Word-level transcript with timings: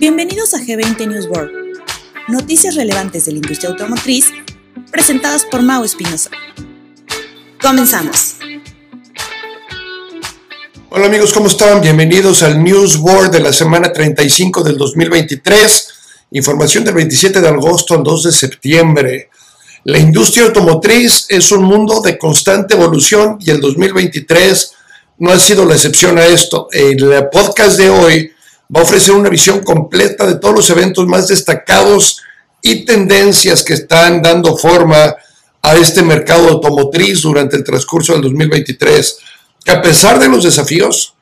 Bienvenidos 0.00 0.54
a 0.54 0.58
G20 0.58 1.06
News 1.06 1.26
World, 1.26 1.50
noticias 2.28 2.74
relevantes 2.74 3.26
de 3.26 3.32
la 3.32 3.38
industria 3.38 3.70
automotriz 3.70 4.32
presentadas 4.90 5.44
por 5.44 5.62
Mau 5.62 5.84
Espinosa. 5.84 6.30
Comenzamos. 7.62 8.36
Hola 10.90 11.06
amigos, 11.06 11.32
¿cómo 11.32 11.46
están? 11.46 11.80
Bienvenidos 11.80 12.42
al 12.42 12.62
News 12.62 12.96
World 12.96 13.30
de 13.30 13.40
la 13.40 13.52
semana 13.52 13.92
35 13.92 14.62
del 14.62 14.76
2023. 14.76 15.88
Información 16.32 16.84
del 16.84 16.94
27 16.94 17.40
de 17.40 17.48
agosto 17.48 17.94
al 17.94 18.02
2 18.02 18.24
de 18.24 18.32
septiembre. 18.32 19.30
La 19.84 19.98
industria 19.98 20.46
automotriz 20.46 21.26
es 21.28 21.52
un 21.52 21.62
mundo 21.62 22.00
de 22.00 22.18
constante 22.18 22.74
evolución 22.74 23.38
y 23.40 23.50
el 23.50 23.60
2023 23.60 24.72
no 25.18 25.30
ha 25.30 25.38
sido 25.38 25.64
la 25.64 25.74
excepción 25.74 26.18
a 26.18 26.26
esto. 26.26 26.68
El 26.72 27.28
podcast 27.32 27.78
de 27.78 27.90
hoy 27.90 28.32
va 28.74 28.80
a 28.80 28.84
ofrecer 28.84 29.14
una 29.14 29.28
visión 29.28 29.60
completa 29.60 30.26
de 30.26 30.36
todos 30.36 30.54
los 30.54 30.70
eventos 30.70 31.06
más 31.06 31.28
destacados 31.28 32.22
y 32.62 32.84
tendencias 32.84 33.62
que 33.62 33.74
están 33.74 34.22
dando 34.22 34.56
forma 34.56 35.14
a 35.62 35.74
este 35.76 36.02
mercado 36.02 36.48
automotriz 36.48 37.22
durante 37.22 37.56
el 37.56 37.64
transcurso 37.64 38.12
del 38.12 38.22
2023, 38.22 39.18
que 39.64 39.70
a 39.70 39.82
pesar 39.82 40.18
de 40.18 40.28
los 40.28 40.44
desafíos, 40.44 41.14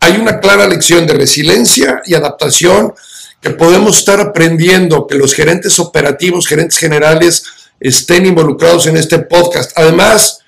hay 0.00 0.16
una 0.16 0.40
clara 0.40 0.66
lección 0.66 1.06
de 1.06 1.14
resiliencia 1.14 2.02
y 2.04 2.14
adaptación 2.14 2.92
que 3.40 3.50
podemos 3.50 3.98
estar 3.98 4.20
aprendiendo, 4.20 5.06
que 5.06 5.16
los 5.16 5.34
gerentes 5.34 5.78
operativos, 5.78 6.46
gerentes 6.46 6.78
generales 6.78 7.44
estén 7.78 8.26
involucrados 8.26 8.86
en 8.86 8.96
este 8.96 9.18
podcast. 9.18 9.72
Además, 9.76 10.41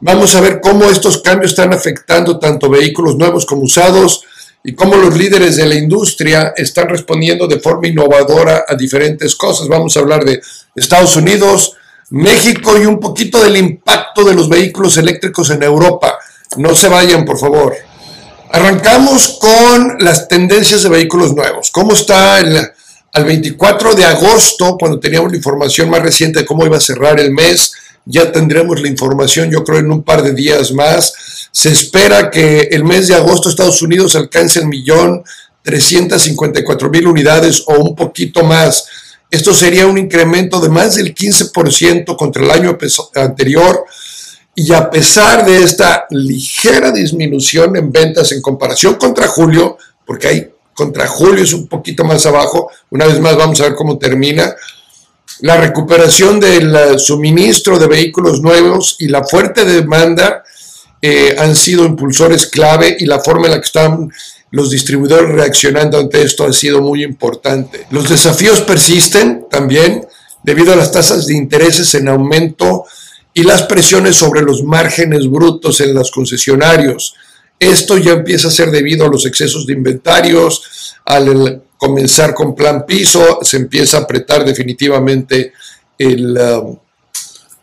vamos 0.00 0.34
a 0.34 0.40
ver 0.40 0.60
cómo 0.60 0.84
estos 0.84 1.22
cambios 1.22 1.52
están 1.52 1.72
afectando 1.72 2.38
tanto 2.38 2.68
vehículos 2.68 3.16
nuevos 3.16 3.46
como 3.46 3.62
usados, 3.62 4.24
y 4.62 4.74
cómo 4.74 4.96
los 4.96 5.16
líderes 5.16 5.56
de 5.56 5.66
la 5.66 5.74
industria 5.74 6.52
están 6.56 6.88
respondiendo 6.88 7.46
de 7.46 7.60
forma 7.60 7.88
innovadora 7.88 8.64
a 8.68 8.74
diferentes 8.74 9.34
cosas. 9.34 9.68
Vamos 9.68 9.96
a 9.96 10.00
hablar 10.00 10.24
de 10.24 10.40
Estados 10.74 11.16
Unidos, 11.16 11.76
México 12.10 12.76
y 12.76 12.84
un 12.84 13.00
poquito 13.00 13.42
del 13.42 13.56
impacto 13.56 14.24
de 14.24 14.34
los 14.34 14.48
vehículos 14.48 14.98
eléctricos 14.98 15.50
en 15.50 15.62
Europa. 15.62 16.18
No 16.56 16.74
se 16.74 16.88
vayan, 16.88 17.24
por 17.24 17.38
favor. 17.38 17.74
Arrancamos 18.52 19.38
con 19.40 19.96
las 20.00 20.28
tendencias 20.28 20.82
de 20.82 20.88
vehículos 20.88 21.34
nuevos. 21.34 21.70
¿Cómo 21.70 21.92
está 21.92 22.40
el, 22.40 22.58
al 23.12 23.24
24 23.24 23.94
de 23.94 24.04
agosto, 24.04 24.76
cuando 24.78 24.98
teníamos 24.98 25.30
la 25.30 25.38
información 25.38 25.88
más 25.88 26.02
reciente 26.02 26.40
de 26.40 26.46
cómo 26.46 26.66
iba 26.66 26.76
a 26.76 26.80
cerrar 26.80 27.18
el 27.18 27.30
mes? 27.30 27.72
Ya 28.10 28.32
tendremos 28.32 28.80
la 28.80 28.88
información, 28.88 29.50
yo 29.50 29.62
creo, 29.62 29.78
en 29.78 29.92
un 29.92 30.02
par 30.02 30.22
de 30.22 30.32
días 30.32 30.72
más 30.72 31.14
se 31.52 31.70
espera 31.70 32.30
que 32.30 32.68
el 32.70 32.84
mes 32.84 33.08
de 33.08 33.14
agosto 33.14 33.48
Estados 33.48 33.82
Unidos 33.82 34.14
alcance 34.14 34.60
el 34.60 34.66
millón 34.66 35.24
354 35.62 36.90
mil 36.90 37.06
unidades 37.06 37.64
o 37.66 37.74
un 37.74 37.96
poquito 37.96 38.44
más. 38.44 38.86
Esto 39.30 39.52
sería 39.52 39.86
un 39.86 39.98
incremento 39.98 40.60
de 40.60 40.68
más 40.68 40.94
del 40.96 41.14
15% 41.14 42.16
contra 42.16 42.42
el 42.42 42.50
año 42.50 42.78
anterior. 43.14 43.84
Y 44.54 44.72
a 44.72 44.90
pesar 44.90 45.44
de 45.44 45.62
esta 45.62 46.06
ligera 46.10 46.92
disminución 46.92 47.76
en 47.76 47.92
ventas 47.92 48.32
en 48.32 48.42
comparación 48.42 48.94
contra 48.94 49.26
julio, 49.26 49.78
porque 50.04 50.28
hay 50.28 50.50
contra 50.74 51.06
julio 51.06 51.44
es 51.44 51.52
un 51.52 51.68
poquito 51.68 52.04
más 52.04 52.24
abajo, 52.26 52.70
una 52.90 53.06
vez 53.06 53.20
más 53.20 53.36
vamos 53.36 53.60
a 53.60 53.64
ver 53.64 53.74
cómo 53.74 53.98
termina, 53.98 54.54
la 55.40 55.56
recuperación 55.56 56.38
del 56.38 56.98
suministro 56.98 57.78
de 57.78 57.86
vehículos 57.86 58.40
nuevos 58.40 58.96
y 58.98 59.08
la 59.08 59.24
fuerte 59.24 59.64
demanda 59.64 60.44
eh, 61.00 61.34
han 61.38 61.56
sido 61.56 61.86
impulsores 61.86 62.46
clave 62.46 62.96
y 62.98 63.06
la 63.06 63.20
forma 63.20 63.46
en 63.46 63.52
la 63.52 63.60
que 63.60 63.66
están 63.66 64.10
los 64.50 64.70
distribuidores 64.70 65.30
reaccionando 65.30 65.98
ante 65.98 66.22
esto 66.22 66.44
ha 66.44 66.52
sido 66.52 66.82
muy 66.82 67.04
importante. 67.04 67.86
Los 67.90 68.08
desafíos 68.08 68.60
persisten 68.60 69.46
también 69.50 70.06
debido 70.42 70.72
a 70.72 70.76
las 70.76 70.92
tasas 70.92 71.26
de 71.26 71.34
intereses 71.34 71.94
en 71.94 72.08
aumento 72.08 72.84
y 73.32 73.44
las 73.44 73.62
presiones 73.62 74.16
sobre 74.16 74.42
los 74.42 74.62
márgenes 74.64 75.30
brutos 75.30 75.80
en 75.80 75.94
los 75.94 76.10
concesionarios. 76.10 77.14
Esto 77.58 77.96
ya 77.96 78.12
empieza 78.12 78.48
a 78.48 78.50
ser 78.50 78.70
debido 78.70 79.06
a 79.06 79.10
los 79.10 79.24
excesos 79.24 79.66
de 79.66 79.74
inventarios, 79.74 80.96
al 81.04 81.62
comenzar 81.80 82.34
con 82.34 82.54
plan 82.54 82.84
piso, 82.86 83.40
se 83.42 83.56
empieza 83.56 83.96
a 83.96 84.00
apretar 84.02 84.44
definitivamente 84.44 85.52
el, 85.98 86.36
uh, 86.36 86.78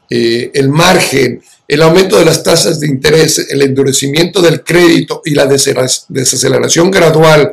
eh, 0.09 0.51
el 0.53 0.69
margen 0.69 1.41
el 1.67 1.81
aumento 1.81 2.17
de 2.17 2.25
las 2.25 2.43
tasas 2.43 2.79
de 2.79 2.87
interés, 2.87 3.47
el 3.49 3.61
endurecimiento 3.61 4.41
del 4.41 4.63
crédito 4.63 5.21
y 5.25 5.31
la 5.31 5.45
desaceleración 5.45 6.89
gradual 6.89 7.51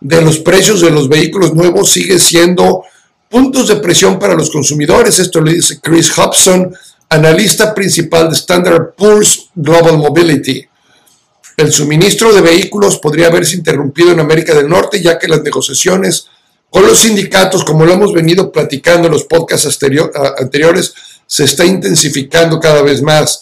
de 0.00 0.20
los 0.20 0.38
precios 0.40 0.82
de 0.82 0.90
los 0.90 1.08
vehículos 1.08 1.54
nuevos 1.54 1.90
sigue 1.90 2.18
siendo 2.18 2.84
puntos 3.30 3.68
de 3.68 3.76
presión 3.76 4.18
para 4.18 4.34
los 4.34 4.50
consumidores. 4.50 5.18
Esto 5.18 5.40
lo 5.40 5.50
dice 5.50 5.80
Chris 5.80 6.10
Hobson, 6.10 6.74
analista 7.08 7.74
principal 7.74 8.28
de 8.28 8.36
Standard 8.36 8.94
Poor's 8.96 9.48
Global 9.54 9.96
Mobility. 9.96 10.66
El 11.56 11.72
suministro 11.72 12.32
de 12.32 12.40
vehículos 12.40 12.98
podría 12.98 13.28
haberse 13.28 13.56
interrumpido 13.56 14.10
en 14.10 14.20
América 14.20 14.54
del 14.54 14.68
Norte, 14.68 15.00
ya 15.00 15.18
que 15.18 15.28
las 15.28 15.42
negociaciones 15.42 16.26
con 16.68 16.84
los 16.84 16.98
sindicatos, 16.98 17.64
como 17.64 17.86
lo 17.86 17.92
hemos 17.92 18.12
venido 18.12 18.50
platicando 18.50 19.06
en 19.06 19.12
los 19.12 19.24
podcasts 19.24 19.78
anteriores, 20.38 20.94
se 21.26 21.44
está 21.44 21.64
intensificando 21.64 22.58
cada 22.58 22.82
vez 22.82 23.00
más. 23.00 23.40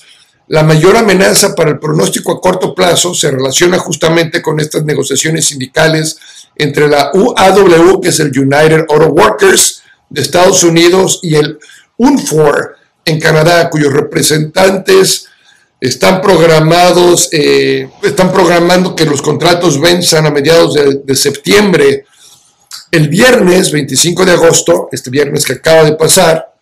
La 0.49 0.63
mayor 0.63 0.99
amenaza 0.99 1.55
para 1.55 1.71
el 1.71 1.79
pronóstico 1.79 2.33
a 2.33 2.41
corto 2.41 2.75
plazo 2.75 3.15
se 3.15 3.31
relaciona 3.31 3.79
justamente 3.79 4.43
con 4.43 4.61
estas 4.61 4.85
negociaciones 4.85 5.47
sindicales 5.47 6.19
entre 6.57 6.89
la 6.89 7.11
UAW, 7.15 8.03
que 8.03 8.11
es 8.11 8.21
el 8.21 8.39
United 8.39 8.85
Auto 8.91 9.07
Workers 9.07 9.83
de 10.11 10.21
Estados 10.21 10.63
Unidos, 10.63 11.21
y 11.23 11.37
el 11.37 11.59
UNFOR 11.97 12.77
en 13.07 13.19
Canadá, 13.19 13.71
cuyos 13.71 13.95
representantes 13.95 15.29
están 15.83 16.21
programados, 16.21 17.29
eh, 17.33 17.91
están 18.05 18.33
programando 18.33 18.95
que 18.95 19.05
los 19.05 19.21
contratos 19.21 19.81
venzan 19.81 20.25
a 20.27 20.31
mediados 20.31 20.75
de, 20.75 21.01
de 21.05 21.17
septiembre. 21.17 22.05
El 22.93 23.09
viernes 23.09 23.73
25 23.73 24.25
de 24.25 24.31
agosto, 24.31 24.89
este 24.93 25.11
viernes 25.11 25.45
que 25.45 25.55
acaba 25.55 25.83
de 25.83 25.97
pasar, 25.97 26.55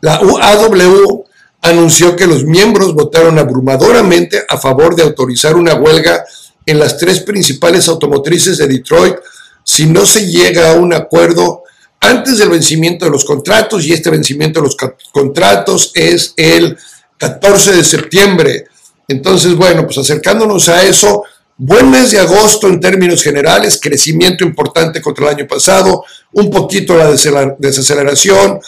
la 0.00 0.22
UAW 0.22 1.26
anunció 1.60 2.16
que 2.16 2.26
los 2.26 2.44
miembros 2.44 2.94
votaron 2.94 3.38
abrumadoramente 3.38 4.42
a 4.48 4.56
favor 4.56 4.96
de 4.96 5.02
autorizar 5.02 5.56
una 5.56 5.74
huelga 5.74 6.24
en 6.64 6.78
las 6.78 6.96
tres 6.96 7.20
principales 7.20 7.88
automotrices 7.88 8.56
de 8.56 8.68
Detroit 8.68 9.16
si 9.64 9.84
no 9.84 10.06
se 10.06 10.26
llega 10.26 10.70
a 10.70 10.74
un 10.76 10.94
acuerdo 10.94 11.64
antes 12.00 12.38
del 12.38 12.48
vencimiento 12.48 13.04
de 13.04 13.10
los 13.10 13.26
contratos 13.26 13.84
y 13.84 13.92
este 13.92 14.08
vencimiento 14.08 14.60
de 14.60 14.66
los 14.68 14.76
contratos 15.12 15.90
es 15.94 16.32
el 16.38 16.78
14 17.18 17.76
de 17.76 17.84
septiembre. 17.84 18.64
Entonces, 19.06 19.54
bueno, 19.54 19.84
pues 19.84 19.98
acercándonos 19.98 20.68
a 20.68 20.82
eso, 20.82 21.24
buen 21.56 21.90
mes 21.90 22.12
de 22.12 22.20
agosto 22.20 22.68
en 22.68 22.80
términos 22.80 23.22
generales, 23.22 23.78
crecimiento 23.82 24.44
importante 24.44 25.02
contra 25.02 25.26
el 25.26 25.36
año 25.36 25.46
pasado, 25.46 26.04
un 26.32 26.50
poquito 26.50 26.96
la 26.96 27.10
desaceleración, 27.58 28.60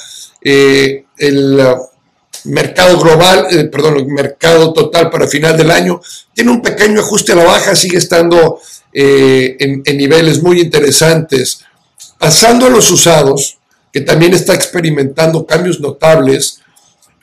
eh, 0.43 1.05
el 1.19 1.61
mercado 2.45 2.99
global, 2.99 3.47
eh, 3.51 3.65
perdón, 3.65 3.99
el 3.99 4.07
mercado 4.07 4.73
total 4.73 5.11
para 5.11 5.29
final 5.29 5.57
del 5.57 5.71
año, 5.71 6.01
tiene 6.35 6.51
un 6.51 6.63
pequeño 6.63 7.01
ajuste 7.01 7.33
a 7.33 7.37
la 7.37 7.45
baja, 7.45 7.77
sigue 7.77 7.99
estando 7.99 8.61
eh, 8.93 9.57
en, 9.61 9.83
en, 9.85 9.97
niveles 9.97 10.43
muy 10.43 10.61
interesantes. 10.61 11.61
Pasando 12.19 12.67
a 12.67 12.71
los 12.71 12.91
usados, 12.91 13.59
que 13.93 14.01
también 14.01 14.33
está 14.35 14.55
experimentando 14.55 15.47
cambios 15.47 15.81
notables, 15.81 16.61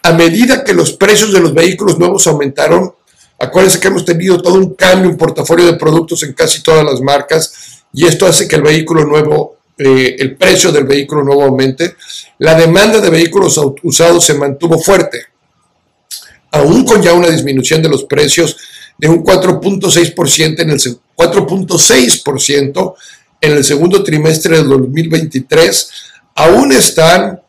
a 0.07 0.13
medida 0.13 0.63
que 0.63 0.73
los 0.73 0.93
precios 0.93 1.33
de 1.33 1.41
los 1.41 1.53
vehículos 1.53 1.99
nuevos 1.99 2.25
aumentaron, 2.27 2.95
acuérdense 3.37 3.81
que 3.81 3.89
hemos 3.89 4.05
tenido 4.05 4.41
todo 4.41 4.53
un 4.53 4.73
cambio, 4.73 5.09
un 5.09 5.17
portafolio 5.17 5.65
de 5.65 5.73
productos 5.73 6.23
en 6.23 6.31
casi 6.31 6.63
todas 6.63 6.85
las 6.85 7.01
marcas, 7.01 7.83
y 7.91 8.05
esto 8.05 8.25
hace 8.25 8.47
que 8.47 8.55
el 8.55 8.61
vehículo 8.61 9.03
nuevo 9.03 9.57
eh, 9.77 10.15
el 10.17 10.37
precio 10.37 10.71
del 10.71 10.85
vehículo 10.85 11.25
nuevo 11.25 11.43
aumente, 11.43 11.97
la 12.39 12.55
demanda 12.55 13.01
de 13.01 13.09
vehículos 13.09 13.59
usados 13.83 14.23
se 14.23 14.35
mantuvo 14.35 14.79
fuerte, 14.79 15.25
aún 16.51 16.85
con 16.85 17.01
ya 17.01 17.13
una 17.13 17.27
disminución 17.27 17.81
de 17.81 17.89
los 17.89 18.05
precios 18.05 18.55
de 18.97 19.09
un 19.09 19.25
4.6% 19.25 20.61
en 20.61 20.69
el 20.69 20.79
4.6% 20.79 22.93
en 23.41 23.51
el 23.51 23.65
segundo 23.65 24.01
trimestre 24.03 24.55
del 24.55 24.69
2023, 24.69 25.91
aún 26.33 26.71
están 26.71 27.41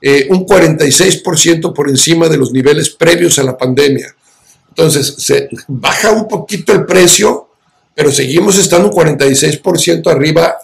eh, 0.00 0.28
un 0.30 0.46
46% 0.46 1.72
por 1.72 1.88
encima 1.88 2.28
de 2.28 2.36
los 2.36 2.52
niveles 2.52 2.90
previos 2.90 3.38
a 3.38 3.42
la 3.42 3.56
pandemia. 3.56 4.14
Entonces, 4.68 5.14
se 5.18 5.48
baja 5.66 6.12
un 6.12 6.28
poquito 6.28 6.72
el 6.72 6.86
precio, 6.86 7.48
pero 7.94 8.12
seguimos 8.12 8.56
estando 8.58 8.88
un 8.88 8.94
46% 8.94 10.08
arriba 10.10 10.56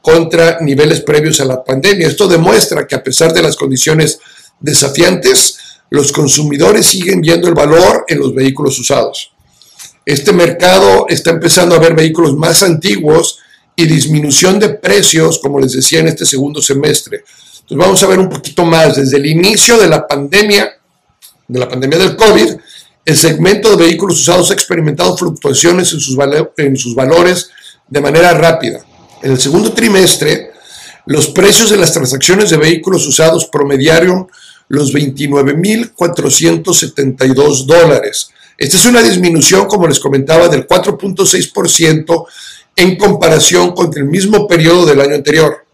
contra 0.00 0.60
niveles 0.60 1.00
previos 1.00 1.40
a 1.40 1.44
la 1.44 1.64
pandemia. 1.64 2.06
Esto 2.06 2.28
demuestra 2.28 2.86
que 2.86 2.94
a 2.94 3.02
pesar 3.02 3.32
de 3.32 3.42
las 3.42 3.56
condiciones 3.56 4.20
desafiantes, 4.60 5.58
los 5.90 6.12
consumidores 6.12 6.86
siguen 6.86 7.20
viendo 7.20 7.48
el 7.48 7.54
valor 7.54 8.04
en 8.06 8.20
los 8.20 8.32
vehículos 8.32 8.78
usados. 8.78 9.32
Este 10.04 10.32
mercado 10.32 11.06
está 11.08 11.30
empezando 11.30 11.74
a 11.74 11.80
ver 11.80 11.94
vehículos 11.94 12.36
más 12.36 12.62
antiguos 12.62 13.40
y 13.74 13.86
disminución 13.86 14.60
de 14.60 14.70
precios, 14.70 15.40
como 15.40 15.58
les 15.58 15.72
decía, 15.72 15.98
en 15.98 16.06
este 16.06 16.24
segundo 16.24 16.62
semestre. 16.62 17.24
Entonces 17.66 17.84
vamos 17.84 18.00
a 18.04 18.06
ver 18.06 18.20
un 18.20 18.28
poquito 18.28 18.64
más. 18.64 18.94
Desde 18.94 19.16
el 19.16 19.26
inicio 19.26 19.76
de 19.76 19.88
la 19.88 20.06
pandemia, 20.06 20.72
de 21.48 21.58
la 21.58 21.68
pandemia 21.68 21.98
del 21.98 22.14
COVID, 22.14 22.54
el 23.04 23.16
segmento 23.16 23.70
de 23.70 23.76
vehículos 23.84 24.20
usados 24.20 24.52
ha 24.52 24.54
experimentado 24.54 25.16
fluctuaciones 25.16 25.92
en 25.92 25.98
sus, 25.98 26.14
valores 26.94 27.50
de 27.88 28.00
manera 28.00 28.34
rápida. 28.34 28.84
En 29.20 29.32
el 29.32 29.40
segundo 29.40 29.72
trimestre, 29.72 30.52
los 31.06 31.26
precios 31.30 31.70
de 31.70 31.76
las 31.76 31.92
transacciones 31.92 32.50
de 32.50 32.56
vehículos 32.56 33.04
usados 33.04 33.46
promediaron 33.46 34.28
los 34.68 34.94
29.472 34.94 37.66
dólares. 37.66 38.30
Esta 38.56 38.76
es 38.76 38.86
una 38.86 39.02
disminución, 39.02 39.66
como 39.66 39.88
les 39.88 39.98
comentaba, 39.98 40.46
del 40.46 40.68
4.6% 40.68 42.26
en 42.76 42.96
comparación 42.96 43.72
con 43.72 43.90
el 43.96 44.04
mismo 44.04 44.46
periodo 44.46 44.86
del 44.86 45.00
año 45.00 45.16
anterior. 45.16 45.65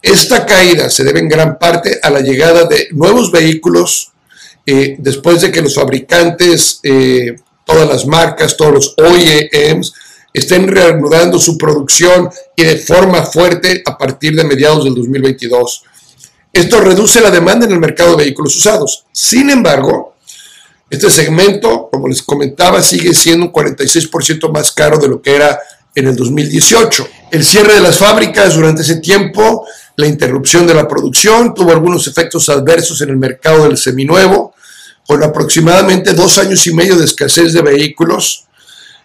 Esta 0.00 0.46
caída 0.46 0.90
se 0.90 1.04
debe 1.04 1.20
en 1.20 1.28
gran 1.28 1.58
parte 1.58 1.98
a 2.02 2.10
la 2.10 2.20
llegada 2.20 2.64
de 2.64 2.88
nuevos 2.92 3.32
vehículos 3.32 4.12
eh, 4.64 4.96
después 4.98 5.40
de 5.40 5.50
que 5.50 5.62
los 5.62 5.74
fabricantes, 5.74 6.80
eh, 6.82 7.36
todas 7.64 7.88
las 7.88 8.06
marcas, 8.06 8.56
todos 8.56 8.72
los 8.72 8.94
OEMs, 8.96 9.92
estén 10.32 10.68
reanudando 10.68 11.38
su 11.38 11.56
producción 11.56 12.30
y 12.54 12.64
de 12.64 12.76
forma 12.76 13.22
fuerte 13.24 13.82
a 13.84 13.96
partir 13.96 14.36
de 14.36 14.44
mediados 14.44 14.84
del 14.84 14.94
2022. 14.94 15.84
Esto 16.52 16.80
reduce 16.80 17.20
la 17.20 17.30
demanda 17.30 17.66
en 17.66 17.72
el 17.72 17.78
mercado 17.78 18.10
de 18.10 18.24
vehículos 18.24 18.56
usados. 18.56 19.04
Sin 19.12 19.50
embargo, 19.50 20.14
este 20.90 21.10
segmento, 21.10 21.88
como 21.90 22.08
les 22.08 22.22
comentaba, 22.22 22.82
sigue 22.82 23.12
siendo 23.14 23.46
un 23.46 23.52
46% 23.52 24.50
más 24.52 24.72
caro 24.72 24.98
de 24.98 25.08
lo 25.08 25.20
que 25.20 25.36
era 25.36 25.58
en 25.94 26.08
el 26.08 26.16
2018. 26.16 27.08
El 27.30 27.44
cierre 27.44 27.74
de 27.74 27.80
las 27.80 27.98
fábricas 27.98 28.54
durante 28.54 28.82
ese 28.82 28.96
tiempo, 28.96 29.66
la 29.98 30.06
interrupción 30.06 30.64
de 30.64 30.74
la 30.74 30.86
producción, 30.86 31.52
tuvo 31.54 31.72
algunos 31.72 32.06
efectos 32.06 32.48
adversos 32.48 33.00
en 33.00 33.08
el 33.10 33.16
mercado 33.16 33.64
del 33.64 33.76
seminuevo, 33.76 34.54
con 35.04 35.24
aproximadamente 35.24 36.12
dos 36.12 36.38
años 36.38 36.64
y 36.68 36.72
medio 36.72 36.96
de 36.96 37.04
escasez 37.04 37.52
de 37.52 37.62
vehículos. 37.62 38.46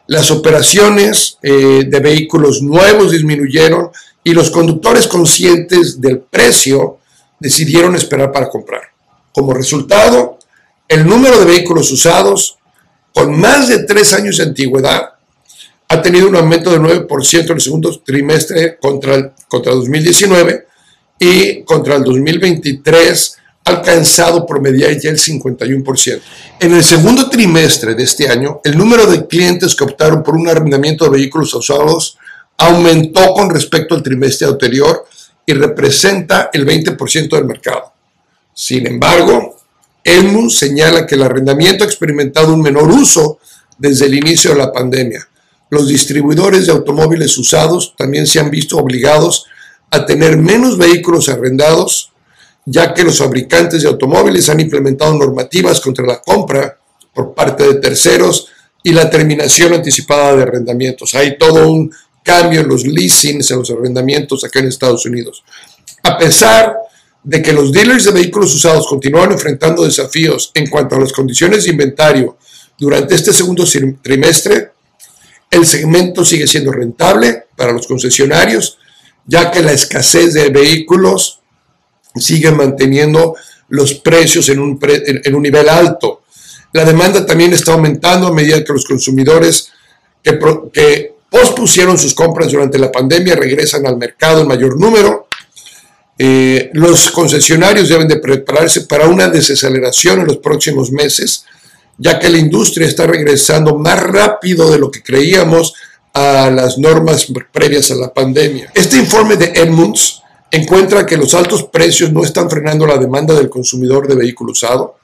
Las 0.06 0.30
operaciones 0.30 1.40
eh, 1.42 1.86
de 1.88 2.00
vehículos 2.00 2.62
nuevos 2.62 3.12
disminuyeron 3.12 3.90
y 4.24 4.34
los 4.34 4.52
conductores 4.52 5.08
conscientes 5.08 6.00
del 6.00 6.20
precio 6.20 7.00
decidieron 7.40 7.96
esperar 7.96 8.32
para 8.32 8.50
comprar. 8.50 8.84
Como 9.34 9.56
resultado, 9.56 10.38
el 10.88 11.08
número 11.08 11.40
de 11.40 11.46
vehículos 11.46 11.92
usados 11.92 12.60
con 13.16 13.40
más 13.40 13.68
de 13.68 13.80
tres 13.80 14.14
años 14.14 14.38
de 14.38 14.44
antigüedad 14.44 15.14
ha 15.88 16.02
tenido 16.04 16.28
un 16.28 16.36
aumento 16.36 16.72
de 16.72 16.80
9% 16.80 17.46
en 17.46 17.52
el 17.52 17.62
segundo 17.62 18.00
trimestre 18.06 18.78
contra, 18.78 19.34
contra 19.48 19.72
2019 19.72 20.68
y 21.20 21.64
contra 21.64 21.96
el 21.96 22.04
2023 22.04 23.38
ha 23.66 23.70
alcanzado 23.72 24.46
promediar 24.46 24.98
ya 25.00 25.10
el 25.10 25.18
51%. 25.18 26.22
En 26.60 26.74
el 26.74 26.84
segundo 26.84 27.30
trimestre 27.30 27.96
de 27.96 28.04
este 28.04 28.30
año, 28.30 28.60
el 28.64 28.78
número 28.78 29.06
de 29.06 29.26
clientes 29.28 29.76
que 29.76 29.84
optaron 29.84 30.22
por 30.22 30.36
un 30.36 30.48
arrendamiento 30.48 31.06
de 31.06 31.12
vehículos 31.12 31.54
usados 31.54 32.18
aumentó 32.58 33.34
con 33.34 33.50
respecto 33.50 33.96
al 33.96 34.04
trimestre 34.04 34.48
anterior 34.48 35.06
y 35.46 35.54
representa 35.54 36.50
el 36.54 36.66
20% 36.66 37.30
del 37.30 37.46
mercado. 37.46 37.94
Sin 38.54 38.86
embargo, 38.86 39.58
Elmu 40.04 40.50
señala 40.50 41.06
que 41.06 41.16
el 41.16 41.24
arrendamiento 41.24 41.84
ha 41.84 41.88
experimentado 41.88 42.54
un 42.54 42.62
menor 42.62 42.90
uso 42.90 43.40
desde 43.78 44.06
el 44.06 44.16
inicio 44.16 44.52
de 44.52 44.58
la 44.58 44.72
pandemia 44.72 45.28
los 45.74 45.88
distribuidores 45.88 46.68
de 46.68 46.72
automóviles 46.72 47.36
usados 47.40 47.96
también 47.98 48.28
se 48.28 48.40
han 48.40 48.52
visto 48.52 48.78
obligados 48.78 49.48
a 49.94 50.08
tener 50.08 50.38
menos 50.38 50.76
vehículos 50.76 51.30
arrendados, 51.30 52.12
ya 52.66 52.96
que 52.96 53.04
los 53.04 53.20
fabricantes 53.20 53.84
de 53.84 53.88
automóviles 53.88 54.50
han 54.50 54.60
implementado 54.60 55.14
normativas 55.14 55.80
contra 55.80 56.04
la 56.04 56.20
compra 56.20 56.80
por 57.14 57.36
parte 57.36 57.64
de 57.64 57.76
terceros 57.76 58.48
y 58.82 58.92
la 58.92 59.08
terminación 59.08 59.72
anticipada 59.72 60.36
de 60.36 60.42
arrendamientos. 60.42 61.14
Hay 61.14 61.38
todo 61.38 61.72
un 61.72 61.94
cambio 62.24 62.62
en 62.62 62.70
los 62.70 62.88
leasings, 62.88 63.52
en 63.52 63.60
los 63.60 63.70
arrendamientos 63.70 64.44
acá 64.44 64.60
en 64.60 64.70
Estados 64.70 65.06
Unidos. 65.06 65.44
A 66.02 66.18
pesar 66.18 66.76
de 67.24 67.44
que 67.44 67.54
los 67.54 67.72
dealers 67.72 68.06
de 68.06 68.14
vehículos 68.14 68.56
usados 68.56 68.88
continúan 68.88 69.32
enfrentando 69.32 69.84
desafíos 69.84 70.50
en 70.56 70.72
cuanto 70.72 70.96
a 70.96 71.00
las 71.00 71.14
condiciones 71.14 71.66
de 71.66 71.70
inventario 71.70 72.40
durante 72.80 73.14
este 73.14 73.32
segundo 73.32 73.64
trimestre, 74.02 74.72
el 75.52 75.68
segmento 75.68 76.26
sigue 76.26 76.48
siendo 76.48 76.72
rentable 76.72 77.46
para 77.56 77.74
los 77.74 77.86
concesionarios, 77.86 78.80
ya 79.26 79.52
que 79.52 79.62
la 79.62 79.72
escasez 79.72 80.34
de 80.34 80.50
vehículos 80.50 81.40
sigue 82.16 82.52
manteniendo 82.52 83.36
los 83.70 83.96
precios 83.96 84.50
en 84.50 84.60
un, 84.60 84.80
nivel 85.42 85.70
alto. 85.70 86.24
La 86.74 86.86
demanda 86.86 87.26
también 87.26 87.54
está 87.54 87.74
aumentando 87.74 88.28
a 88.28 88.34
medida 88.34 88.64
que 88.64 88.74
los 88.74 88.86
consumidores 88.86 89.72
que, 90.22 90.40
que 90.72 91.14
pospusieron 91.30 91.98
sus 91.98 92.14
compras 92.14 92.52
durante 92.52 92.78
la 92.78 92.92
pandemia 92.92 93.36
regresan 93.36 93.86
al 93.88 93.98
mercado 93.98 94.42
en 94.42 94.48
mayor 94.48 94.80
número. 94.80 95.28
Eh, 96.18 96.70
los 96.74 97.10
concesionarios 97.10 97.90
deben 97.90 98.08
de 98.08 98.18
prepararse 98.18 98.82
para 98.82 99.08
una 99.08 99.28
desaceleración 99.30 100.20
en 100.22 100.28
los 100.28 100.38
próximos 100.38 100.92
meses 100.92 101.46
ya 101.98 102.20
que 102.20 102.30
la 102.30 102.38
industria 102.38 102.88
está 102.88 103.06
regresando 103.06 103.78
más 103.78 104.02
rápido 104.02 104.72
de 104.72 104.80
lo 104.80 104.90
que 104.90 105.04
creíamos 105.04 105.74
a 106.14 106.50
las 106.50 106.78
normas 106.78 107.28
previas 107.52 107.92
a 107.92 107.96
la 107.96 108.14
pandemia. 108.14 108.72
Este 108.74 108.98
informe 108.98 109.36
de 109.36 109.52
Edmunds 109.56 110.22
encuentra 110.52 111.06
que 111.06 111.18
los 111.18 111.34
altos 111.34 111.64
precios 111.64 112.12
no 112.12 112.24
están 112.24 112.50
frenando 112.50 112.86
la 112.86 112.98
demanda 112.98 113.34
del 113.34 113.50
consumidor 113.50 114.08
de 114.08 114.16
vehículo 114.16 114.52
usado. 114.52 115.00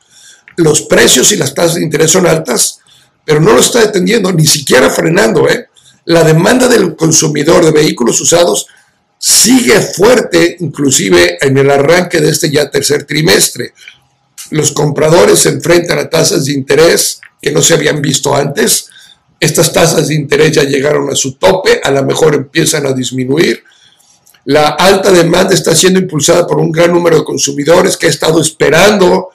Los 0.57 0.83
precios 0.83 1.31
y 1.31 1.38
las 1.38 1.53
tasas 1.53 1.75
de 1.75 1.83
interés 1.83 2.11
son 2.11 2.27
altas, 2.27 2.79
pero 3.25 3.39
no 3.39 3.53
lo 3.53 3.59
está 3.59 3.79
deteniendo, 3.79 4.31
ni 4.31 4.45
siquiera 4.45 4.89
frenando. 4.89 5.50
¿eh? 5.50 5.69
La 6.06 6.23
demanda 6.23 6.67
del 6.67 6.95
consumidor 6.95 7.65
de 7.65 7.71
vehículos 7.71 8.21
usados 8.21 8.67
sigue 9.17 9.81
fuerte, 9.81 10.57
inclusive 10.59 11.38
en 11.41 11.57
el 11.57 11.71
arranque 11.71 12.21
de 12.21 12.29
este 12.29 12.51
ya 12.51 12.69
tercer 12.69 13.05
trimestre 13.05 13.73
los 14.51 14.71
compradores 14.71 15.39
se 15.39 15.50
enfrentan 15.50 16.00
a 16.00 16.09
tasas 16.09 16.45
de 16.45 16.53
interés 16.53 17.21
que 17.41 17.51
no 17.51 17.62
se 17.62 17.73
habían 17.73 18.01
visto 18.01 18.35
antes. 18.35 18.88
Estas 19.39 19.71
tasas 19.71 20.07
de 20.07 20.15
interés 20.15 20.51
ya 20.51 20.63
llegaron 20.63 21.09
a 21.09 21.15
su 21.15 21.36
tope, 21.36 21.80
a 21.83 21.91
lo 21.91 22.03
mejor 22.03 22.36
empiezan 22.36 22.86
a 22.86 22.94
disminuir. 22.94 23.63
La 24.45 24.69
alta 24.69 25.12
demanda 25.12 25.53
está 25.53 25.75
siendo 25.75 26.00
impulsada 26.00 26.46
por 26.48 26.58
un 26.58 26.72
gran 26.72 26.91
número 26.91 27.17
de 27.17 27.24
consumidores 27.24 27.96
que 27.96 28.08
ha 28.08 28.10
estado 28.10 28.41
esperando 28.41 29.29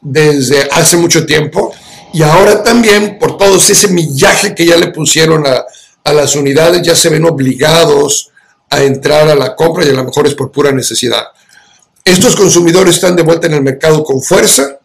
desde 0.00 0.68
hace 0.70 0.96
mucho 0.96 1.26
tiempo 1.26 1.72
y 2.12 2.22
ahora 2.22 2.62
también 2.62 3.18
por 3.18 3.36
todo 3.36 3.56
ese 3.56 3.88
millaje 3.88 4.54
que 4.54 4.66
ya 4.66 4.76
le 4.76 4.88
pusieron 4.88 5.46
a, 5.46 5.64
a 6.04 6.12
las 6.12 6.36
unidades, 6.36 6.82
ya 6.82 6.94
se 6.94 7.08
ven 7.08 7.24
obligados 7.24 8.30
a 8.70 8.82
entrar 8.82 9.28
a 9.28 9.34
la 9.34 9.54
compra 9.56 9.84
y 9.84 9.90
a 9.90 9.94
lo 9.94 10.04
mejor 10.04 10.26
es 10.26 10.34
por 10.34 10.50
pura 10.50 10.72
necesidad. 10.72 11.24
Estos 12.04 12.36
consumidores 12.36 12.96
están 12.96 13.16
de 13.16 13.22
vuelta 13.22 13.46
en 13.46 13.54
el 13.54 13.62
mercado 13.62 14.02
con 14.02 14.22
fuerza. 14.22 14.77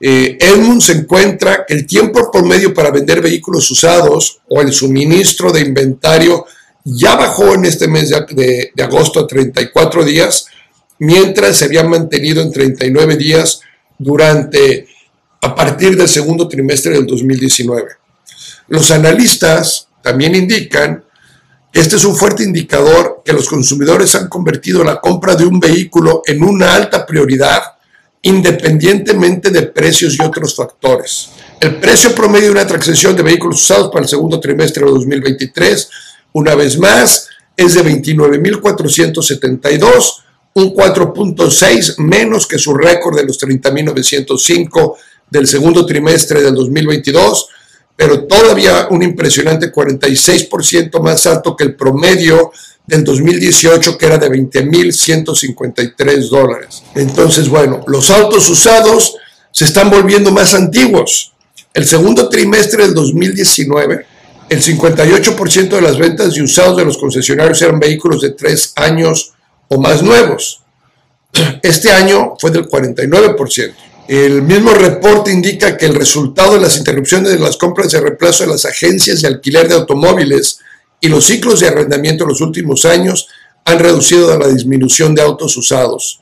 Eh, 0.00 0.38
Edmund 0.40 0.80
se 0.80 0.92
encuentra 0.92 1.64
que 1.66 1.74
el 1.74 1.86
tiempo 1.86 2.30
por 2.30 2.46
medio 2.46 2.72
para 2.72 2.90
vender 2.90 3.20
vehículos 3.20 3.70
usados 3.70 4.40
o 4.48 4.60
el 4.60 4.72
suministro 4.72 5.50
de 5.50 5.60
inventario 5.60 6.46
ya 6.84 7.16
bajó 7.16 7.54
en 7.54 7.64
este 7.64 7.88
mes 7.88 8.10
de, 8.10 8.70
de 8.74 8.82
agosto 8.82 9.20
a 9.20 9.26
34 9.26 10.04
días, 10.04 10.46
mientras 11.00 11.56
se 11.56 11.66
había 11.66 11.84
mantenido 11.84 12.40
en 12.40 12.52
39 12.52 13.16
días 13.16 13.60
durante 13.98 14.86
a 15.40 15.54
partir 15.54 15.96
del 15.96 16.08
segundo 16.08 16.48
trimestre 16.48 16.92
del 16.92 17.06
2019. 17.06 17.88
Los 18.68 18.90
analistas 18.90 19.88
también 20.02 20.34
indican 20.34 21.04
este 21.72 21.96
es 21.96 22.04
un 22.04 22.16
fuerte 22.16 22.42
indicador 22.42 23.22
que 23.24 23.32
los 23.32 23.48
consumidores 23.48 24.14
han 24.14 24.28
convertido 24.28 24.82
la 24.82 25.00
compra 25.00 25.36
de 25.36 25.44
un 25.44 25.60
vehículo 25.60 26.22
en 26.26 26.42
una 26.42 26.74
alta 26.74 27.04
prioridad 27.04 27.62
independientemente 28.22 29.50
de 29.50 29.62
precios 29.62 30.16
y 30.18 30.22
otros 30.22 30.54
factores. 30.54 31.30
El 31.60 31.76
precio 31.76 32.14
promedio 32.14 32.46
de 32.46 32.52
una 32.52 32.66
transacción 32.66 33.14
de 33.16 33.22
vehículos 33.22 33.62
usados 33.62 33.90
para 33.90 34.02
el 34.02 34.08
segundo 34.08 34.40
trimestre 34.40 34.84
de 34.84 34.90
2023, 34.90 35.90
una 36.32 36.54
vez 36.54 36.78
más, 36.78 37.28
es 37.56 37.74
de 37.74 37.82
29.472, 37.82 40.22
un 40.54 40.74
4.6 40.74 41.98
menos 41.98 42.46
que 42.46 42.58
su 42.58 42.74
récord 42.74 43.16
de 43.16 43.24
los 43.24 43.38
30.905 43.40 44.94
del 45.30 45.46
segundo 45.46 45.84
trimestre 45.84 46.40
del 46.42 46.54
2022 46.54 47.50
pero 47.98 48.28
todavía 48.28 48.86
un 48.92 49.02
impresionante 49.02 49.72
46% 49.72 51.02
más 51.02 51.26
alto 51.26 51.56
que 51.56 51.64
el 51.64 51.74
promedio 51.74 52.52
del 52.88 53.04
2018, 53.04 53.96
que 53.96 54.06
era 54.06 54.18
de 54.18 54.28
20.153 54.28 56.28
dólares. 56.28 56.82
Entonces, 56.96 57.48
bueno, 57.48 57.84
los 57.86 58.10
autos 58.10 58.50
usados 58.50 59.14
se 59.52 59.66
están 59.66 59.90
volviendo 59.90 60.32
más 60.32 60.54
antiguos. 60.54 61.32
El 61.72 61.86
segundo 61.86 62.28
trimestre 62.28 62.84
del 62.84 62.94
2019 62.94 64.18
el 64.48 64.62
58% 64.62 65.68
de 65.68 65.82
las 65.82 65.98
ventas 65.98 66.34
de 66.34 66.42
usados 66.42 66.76
de 66.76 66.84
los 66.84 66.96
concesionarios 66.96 67.60
eran 67.60 67.78
vehículos 67.78 68.22
de 68.22 68.30
tres 68.30 68.72
años 68.76 69.34
o 69.68 69.78
más 69.78 70.02
nuevos. 70.02 70.62
Este 71.62 71.92
año 71.92 72.34
fue 72.38 72.50
del 72.50 72.66
49%. 72.66 73.74
El 74.08 74.40
mismo 74.40 74.70
reporte 74.70 75.30
indica 75.30 75.76
que 75.76 75.84
el 75.84 75.94
resultado 75.94 76.54
de 76.54 76.60
las 76.60 76.78
interrupciones 76.78 77.30
de 77.30 77.38
las 77.38 77.58
compras 77.58 77.92
de 77.92 78.00
reemplazo 78.00 78.44
de 78.44 78.50
las 78.50 78.64
agencias 78.64 79.20
de 79.20 79.28
alquiler 79.28 79.68
de 79.68 79.74
automóviles 79.74 80.60
y 81.00 81.08
los 81.08 81.26
ciclos 81.26 81.60
de 81.60 81.68
arrendamiento 81.68 82.24
en 82.24 82.30
los 82.30 82.40
últimos 82.40 82.84
años 82.84 83.28
han 83.64 83.78
reducido 83.78 84.36
la 84.38 84.48
disminución 84.48 85.14
de 85.14 85.22
autos 85.22 85.56
usados. 85.56 86.20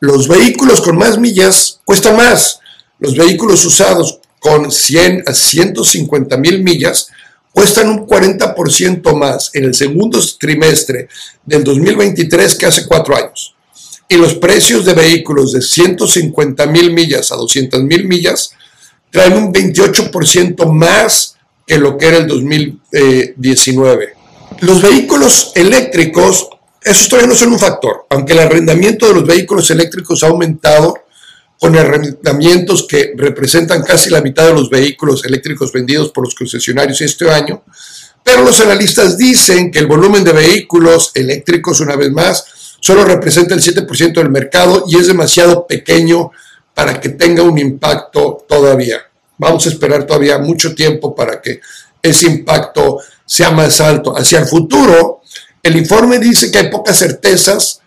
Los 0.00 0.28
vehículos 0.28 0.80
con 0.80 0.96
más 0.96 1.18
millas 1.18 1.80
cuestan 1.84 2.16
más. 2.16 2.60
Los 2.98 3.16
vehículos 3.16 3.64
usados 3.64 4.20
con 4.40 4.70
100 4.70 5.24
a 5.26 5.34
150 5.34 6.36
mil 6.36 6.62
millas 6.62 7.08
cuestan 7.52 7.88
un 7.88 8.06
40% 8.06 9.14
más 9.16 9.50
en 9.54 9.64
el 9.64 9.74
segundo 9.74 10.20
trimestre 10.38 11.08
del 11.44 11.64
2023 11.64 12.54
que 12.54 12.66
hace 12.66 12.86
cuatro 12.86 13.16
años. 13.16 13.54
Y 14.08 14.16
los 14.16 14.34
precios 14.34 14.84
de 14.84 14.94
vehículos 14.94 15.52
de 15.52 15.60
150 15.60 16.66
mil 16.66 16.92
millas 16.92 17.32
a 17.32 17.36
200 17.36 17.82
mil 17.82 18.06
millas 18.06 18.52
traen 19.10 19.34
un 19.34 19.52
28% 19.52 20.70
más 20.72 21.36
que 21.68 21.78
lo 21.78 21.98
que 21.98 22.08
era 22.08 22.16
el 22.16 22.26
2019. 22.26 24.14
Los 24.60 24.80
vehículos 24.80 25.52
eléctricos, 25.54 26.48
esos 26.82 27.08
todavía 27.08 27.28
no 27.28 27.36
son 27.36 27.52
un 27.52 27.58
factor, 27.58 28.06
aunque 28.08 28.32
el 28.32 28.40
arrendamiento 28.40 29.06
de 29.06 29.14
los 29.14 29.26
vehículos 29.26 29.70
eléctricos 29.70 30.24
ha 30.24 30.28
aumentado 30.28 30.94
con 31.60 31.76
arrendamientos 31.76 32.86
que 32.88 33.12
representan 33.16 33.82
casi 33.82 34.10
la 34.10 34.22
mitad 34.22 34.46
de 34.46 34.54
los 34.54 34.70
vehículos 34.70 35.24
eléctricos 35.24 35.72
vendidos 35.72 36.10
por 36.10 36.24
los 36.24 36.34
concesionarios 36.34 37.00
este 37.02 37.30
año, 37.30 37.62
pero 38.24 38.44
los 38.44 38.60
analistas 38.60 39.18
dicen 39.18 39.70
que 39.70 39.80
el 39.80 39.86
volumen 39.86 40.24
de 40.24 40.32
vehículos 40.32 41.10
eléctricos, 41.14 41.80
una 41.80 41.96
vez 41.96 42.10
más, 42.10 42.44
solo 42.80 43.04
representa 43.04 43.54
el 43.54 43.60
7% 43.60 44.14
del 44.14 44.30
mercado 44.30 44.84
y 44.88 44.96
es 44.96 45.06
demasiado 45.06 45.66
pequeño 45.66 46.30
para 46.72 47.00
que 47.00 47.10
tenga 47.10 47.42
un 47.42 47.58
impacto 47.58 48.44
todavía. 48.48 49.07
Vamos 49.38 49.66
a 49.66 49.70
esperar 49.70 50.04
todavía 50.04 50.38
mucho 50.38 50.74
tiempo 50.74 51.14
para 51.14 51.40
que 51.40 51.60
ese 52.02 52.26
impacto 52.26 52.98
sea 53.24 53.50
más 53.50 53.80
alto. 53.80 54.16
Hacia 54.16 54.40
el 54.40 54.46
futuro, 54.46 55.22
el 55.62 55.76
informe 55.76 56.18
dice 56.18 56.50
que 56.50 56.58
hay 56.58 56.70
pocas 56.70 56.98
certezas 56.98 57.80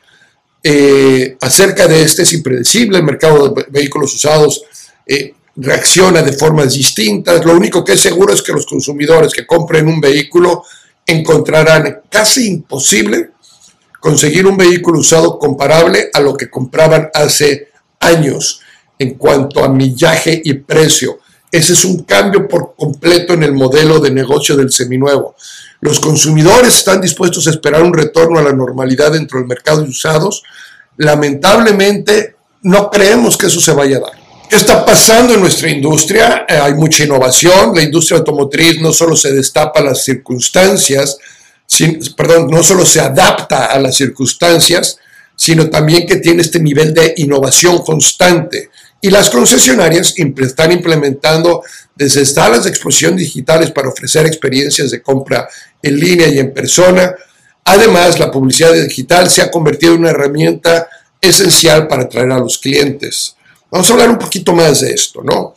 eh, 0.63 1.37
acerca 1.41 1.87
de 1.87 2.03
este, 2.03 2.21
es 2.21 2.33
impredecible, 2.33 2.99
el 2.99 3.03
mercado 3.03 3.49
de 3.49 3.65
vehículos 3.69 4.13
usados 4.13 4.63
eh, 5.07 5.33
reacciona 5.55 6.21
de 6.21 6.33
formas 6.33 6.73
distintas, 6.73 7.43
lo 7.43 7.55
único 7.55 7.83
que 7.83 7.93
es 7.93 7.99
seguro 7.99 8.33
es 8.33 8.43
que 8.43 8.53
los 8.53 8.67
consumidores 8.67 9.33
que 9.33 9.47
compren 9.47 9.87
un 9.87 9.99
vehículo 9.99 10.63
encontrarán 11.05 12.01
casi 12.09 12.47
imposible 12.47 13.31
conseguir 13.99 14.45
un 14.45 14.57
vehículo 14.57 14.99
usado 14.99 15.39
comparable 15.39 16.09
a 16.13 16.19
lo 16.19 16.37
que 16.37 16.49
compraban 16.49 17.09
hace 17.13 17.69
años 17.99 18.61
en 18.99 19.15
cuanto 19.15 19.63
a 19.63 19.69
millaje 19.69 20.41
y 20.43 20.53
precio. 20.53 21.19
Ese 21.51 21.73
es 21.73 21.83
un 21.83 22.03
cambio 22.03 22.47
por 22.47 22.75
completo 22.77 23.33
en 23.33 23.43
el 23.43 23.53
modelo 23.53 23.99
de 23.99 24.11
negocio 24.11 24.55
del 24.55 24.71
seminuevo. 24.71 25.35
Los 25.81 25.99
consumidores 25.99 26.75
están 26.75 27.01
dispuestos 27.01 27.45
a 27.47 27.49
esperar 27.49 27.83
un 27.83 27.93
retorno 27.93 28.39
a 28.39 28.43
la 28.43 28.53
normalidad 28.53 29.11
dentro 29.11 29.39
del 29.39 29.47
mercado 29.47 29.81
de 29.81 29.89
usados. 29.89 30.43
Lamentablemente, 30.97 32.35
no 32.63 32.89
creemos 32.89 33.37
que 33.37 33.47
eso 33.47 33.59
se 33.59 33.73
vaya 33.73 33.97
a 33.97 34.01
dar. 34.01 34.11
¿Qué 34.49 34.55
está 34.57 34.85
pasando 34.85 35.33
en 35.33 35.41
nuestra 35.41 35.69
industria? 35.69 36.45
Eh, 36.47 36.55
hay 36.55 36.73
mucha 36.73 37.03
innovación. 37.03 37.73
La 37.73 37.81
industria 37.81 38.19
automotriz 38.19 38.79
no 38.79 38.93
solo 38.93 39.15
se 39.15 39.31
destapa 39.31 39.79
a 39.79 39.83
las 39.83 40.03
circunstancias, 40.03 41.17
perdón, 42.17 42.49
no 42.49 42.61
solo 42.61 42.85
se 42.85 42.99
adapta 42.99 43.67
a 43.67 43.79
las 43.79 43.95
circunstancias, 43.95 44.97
sino 45.35 45.69
también 45.69 46.05
que 46.05 46.17
tiene 46.17 46.41
este 46.41 46.59
nivel 46.59 46.93
de 46.93 47.13
innovación 47.17 47.79
constante. 47.79 48.69
Y 49.01 49.09
las 49.09 49.31
concesionarias 49.31 50.13
están 50.17 50.71
implementando 50.71 51.63
desde 51.95 52.25
salas 52.25 52.63
de 52.63 52.69
exposición 52.69 53.17
digitales 53.17 53.71
para 53.71 53.89
ofrecer 53.89 54.27
experiencias 54.27 54.91
de 54.91 55.01
compra 55.01 55.49
en 55.81 55.99
línea 55.99 56.27
y 56.27 56.37
en 56.37 56.53
persona. 56.53 57.15
Además, 57.65 58.19
la 58.19 58.31
publicidad 58.31 58.73
digital 58.73 59.29
se 59.29 59.41
ha 59.41 59.49
convertido 59.49 59.95
en 59.95 60.01
una 60.01 60.11
herramienta 60.11 60.87
esencial 61.19 61.87
para 61.87 62.03
atraer 62.03 62.31
a 62.31 62.39
los 62.39 62.59
clientes. 62.59 63.35
Vamos 63.71 63.89
a 63.89 63.93
hablar 63.93 64.09
un 64.09 64.19
poquito 64.19 64.53
más 64.53 64.81
de 64.81 64.93
esto, 64.93 65.21
¿no? 65.23 65.55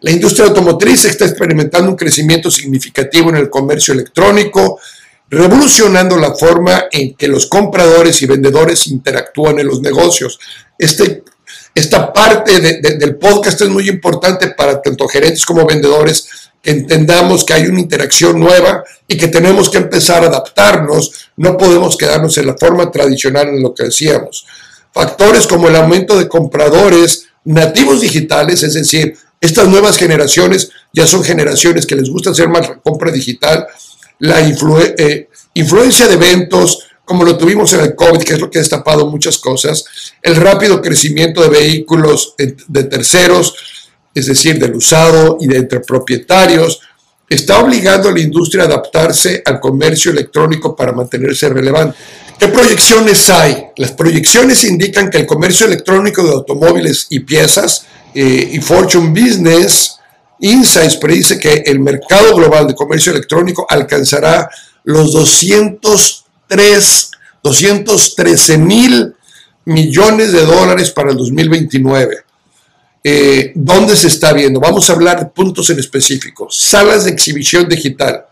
La 0.00 0.10
industria 0.10 0.46
automotriz 0.46 1.04
está 1.04 1.26
experimentando 1.26 1.90
un 1.90 1.96
crecimiento 1.96 2.50
significativo 2.50 3.28
en 3.28 3.36
el 3.36 3.50
comercio 3.50 3.92
electrónico, 3.92 4.80
revolucionando 5.28 6.16
la 6.16 6.34
forma 6.34 6.84
en 6.90 7.14
que 7.14 7.28
los 7.28 7.46
compradores 7.46 8.20
y 8.22 8.26
vendedores 8.26 8.86
interactúan 8.86 9.58
en 9.58 9.66
los 9.66 9.80
negocios. 9.80 10.40
Este 10.78 11.22
esta 11.74 12.12
parte 12.12 12.60
del 12.60 13.16
podcast 13.16 13.60
es 13.60 13.68
muy 13.68 13.88
importante 13.88 14.48
para 14.48 14.82
tanto 14.82 15.06
gerentes 15.08 15.44
como 15.44 15.66
vendedores 15.66 16.28
que 16.62 16.72
entendamos 16.72 17.44
que 17.44 17.54
hay 17.54 17.66
una 17.66 17.80
interacción 17.80 18.38
nueva 18.38 18.84
y 19.08 19.16
que 19.16 19.28
tenemos 19.28 19.70
que 19.70 19.78
empezar 19.78 20.22
a 20.22 20.26
adaptarnos. 20.26 21.30
No 21.36 21.56
podemos 21.56 21.96
quedarnos 21.96 22.36
en 22.38 22.46
la 22.46 22.56
forma 22.56 22.90
tradicional 22.90 23.48
en 23.48 23.62
lo 23.62 23.74
que 23.74 23.84
decíamos. 23.84 24.46
Factores 24.92 25.46
como 25.46 25.68
el 25.68 25.76
aumento 25.76 26.18
de 26.18 26.28
compradores 26.28 27.26
nativos 27.44 28.00
digitales, 28.00 28.62
es 28.62 28.74
decir, 28.74 29.16
estas 29.40 29.68
nuevas 29.68 29.96
generaciones 29.96 30.70
ya 30.92 31.06
son 31.06 31.24
generaciones 31.24 31.86
que 31.86 31.96
les 31.96 32.10
gusta 32.10 32.30
hacer 32.30 32.48
más 32.48 32.68
compra 32.82 33.10
digital, 33.10 33.66
la 34.18 34.40
eh, 34.40 35.28
influencia 35.54 36.08
de 36.08 36.14
eventos, 36.14 36.89
como 37.10 37.24
lo 37.24 37.36
tuvimos 37.36 37.72
en 37.72 37.80
el 37.80 37.96
COVID, 37.96 38.22
que 38.22 38.34
es 38.34 38.40
lo 38.40 38.48
que 38.48 38.58
ha 38.58 38.62
destapado 38.62 39.04
muchas 39.08 39.36
cosas, 39.36 39.84
el 40.22 40.36
rápido 40.36 40.80
crecimiento 40.80 41.42
de 41.42 41.48
vehículos 41.48 42.36
de 42.38 42.84
terceros, 42.84 43.52
es 44.14 44.26
decir, 44.26 44.60
del 44.60 44.76
usado 44.76 45.36
y 45.40 45.48
de 45.48 45.56
entre 45.56 45.80
propietarios, 45.80 46.80
está 47.28 47.58
obligando 47.58 48.10
a 48.10 48.12
la 48.12 48.20
industria 48.20 48.62
a 48.62 48.66
adaptarse 48.66 49.42
al 49.44 49.58
comercio 49.58 50.12
electrónico 50.12 50.76
para 50.76 50.92
mantenerse 50.92 51.48
relevante. 51.48 51.98
¿Qué 52.38 52.46
proyecciones 52.46 53.28
hay? 53.28 53.60
Las 53.76 53.90
proyecciones 53.90 54.62
indican 54.62 55.10
que 55.10 55.18
el 55.18 55.26
comercio 55.26 55.66
electrónico 55.66 56.22
de 56.22 56.30
automóviles 56.30 57.08
y 57.10 57.18
piezas 57.18 57.86
eh, 58.14 58.50
y 58.52 58.60
Fortune 58.60 59.08
Business 59.08 59.96
Insights 60.38 60.96
predice 60.96 61.40
que 61.40 61.64
el 61.66 61.80
mercado 61.80 62.36
global 62.36 62.68
de 62.68 62.76
comercio 62.76 63.10
electrónico 63.10 63.66
alcanzará 63.68 64.48
los 64.84 65.12
200 65.12 66.19
213 67.42 68.58
mil 68.58 69.14
millones 69.64 70.32
de 70.32 70.44
dólares 70.44 70.90
para 70.90 71.10
el 71.10 71.16
2029. 71.16 72.24
Eh, 73.02 73.52
¿Dónde 73.54 73.96
se 73.96 74.08
está 74.08 74.32
viendo? 74.32 74.60
Vamos 74.60 74.90
a 74.90 74.92
hablar 74.92 75.20
de 75.20 75.26
puntos 75.26 75.70
en 75.70 75.78
específico. 75.78 76.48
Salas 76.50 77.04
de 77.04 77.10
exhibición 77.10 77.68
digital. 77.68 78.26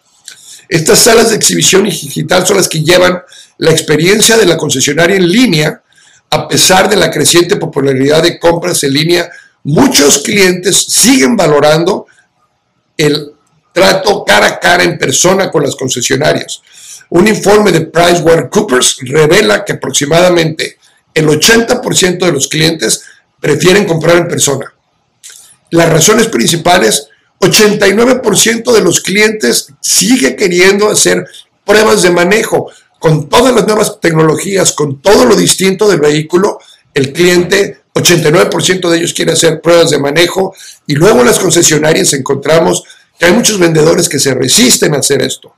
Estas 0.69 0.99
salas 0.99 1.31
de 1.31 1.37
exhibición 1.37 1.85
digital 1.85 2.47
son 2.47 2.59
las 2.59 2.69
que 2.69 2.83
llevan 2.83 3.23
la 3.57 3.71
experiencia 3.71 4.37
de 4.37 4.45
la 4.45 4.59
concesionaria 4.59 5.17
en 5.17 5.27
línea, 5.27 5.83
a 6.31 6.47
pesar 6.47 6.91
de 6.91 6.97
la 6.97 7.11
creciente 7.11 7.57
popularidad 7.57 8.23
de 8.23 8.39
compras 8.39 8.85
en 8.85 8.93
línea. 8.93 9.31
Muchos 9.65 10.19
clientes 10.19 10.77
siguen 10.77 11.37
valorando 11.37 12.07
el 12.97 13.33
trato 13.73 14.25
cara 14.25 14.47
a 14.47 14.61
cara 14.61 14.85
en 14.85 14.99
persona 14.99 15.51
con 15.51 15.63
las 15.63 15.75
concesionarias. 15.75 16.61
Un 17.11 17.27
informe 17.27 17.73
de 17.73 17.83
PricewaterhouseCoopers 17.83 18.99
revela 19.03 19.65
que 19.65 19.75
aproximadamente 19.75 20.79
el 21.15 21.27
80% 21.27 22.19
de 22.19 22.33
los 22.33 22.49
clientes 22.49 23.03
prefieren 23.41 23.87
comprar 23.87 24.17
en 24.17 24.29
persona. 24.29 24.73
Las 25.71 25.89
razones 25.89 26.29
principales, 26.29 27.09
89% 27.41 28.73
de 28.73 28.81
los 28.81 29.01
clientes 29.01 29.73
sigue 29.81 30.37
queriendo 30.37 30.91
hacer 30.91 31.27
pruebas 31.65 32.03
de 32.03 32.11
manejo. 32.11 32.71
Con 32.99 33.29
todas 33.29 33.55
las 33.55 33.67
nuevas 33.67 34.01
tecnologías, 34.01 34.73
con 34.73 35.01
todo 35.01 35.25
lo 35.25 35.37
distinto 35.37 35.89
del 35.89 36.01
vehículo, 36.01 36.59
el 36.95 37.13
cliente, 37.13 37.83
89% 37.95 38.89
de 38.89 38.99
ellos 38.99 39.13
quiere 39.13 39.33
hacer 39.33 39.61
pruebas 39.61 39.91
de 39.91 39.99
manejo 39.99 40.55
y 40.87 40.95
luego 40.95 41.21
en 41.21 41.27
las 41.27 41.39
concesionarias 41.39 42.13
encontramos 42.13 42.85
que 43.19 43.27
hay 43.27 43.33
muchos 43.33 43.59
vendedores 43.59 44.09
que 44.09 44.19
se 44.19 44.35
resisten 44.35 44.95
a 44.95 44.99
hacer 44.99 45.23
esto. 45.23 45.55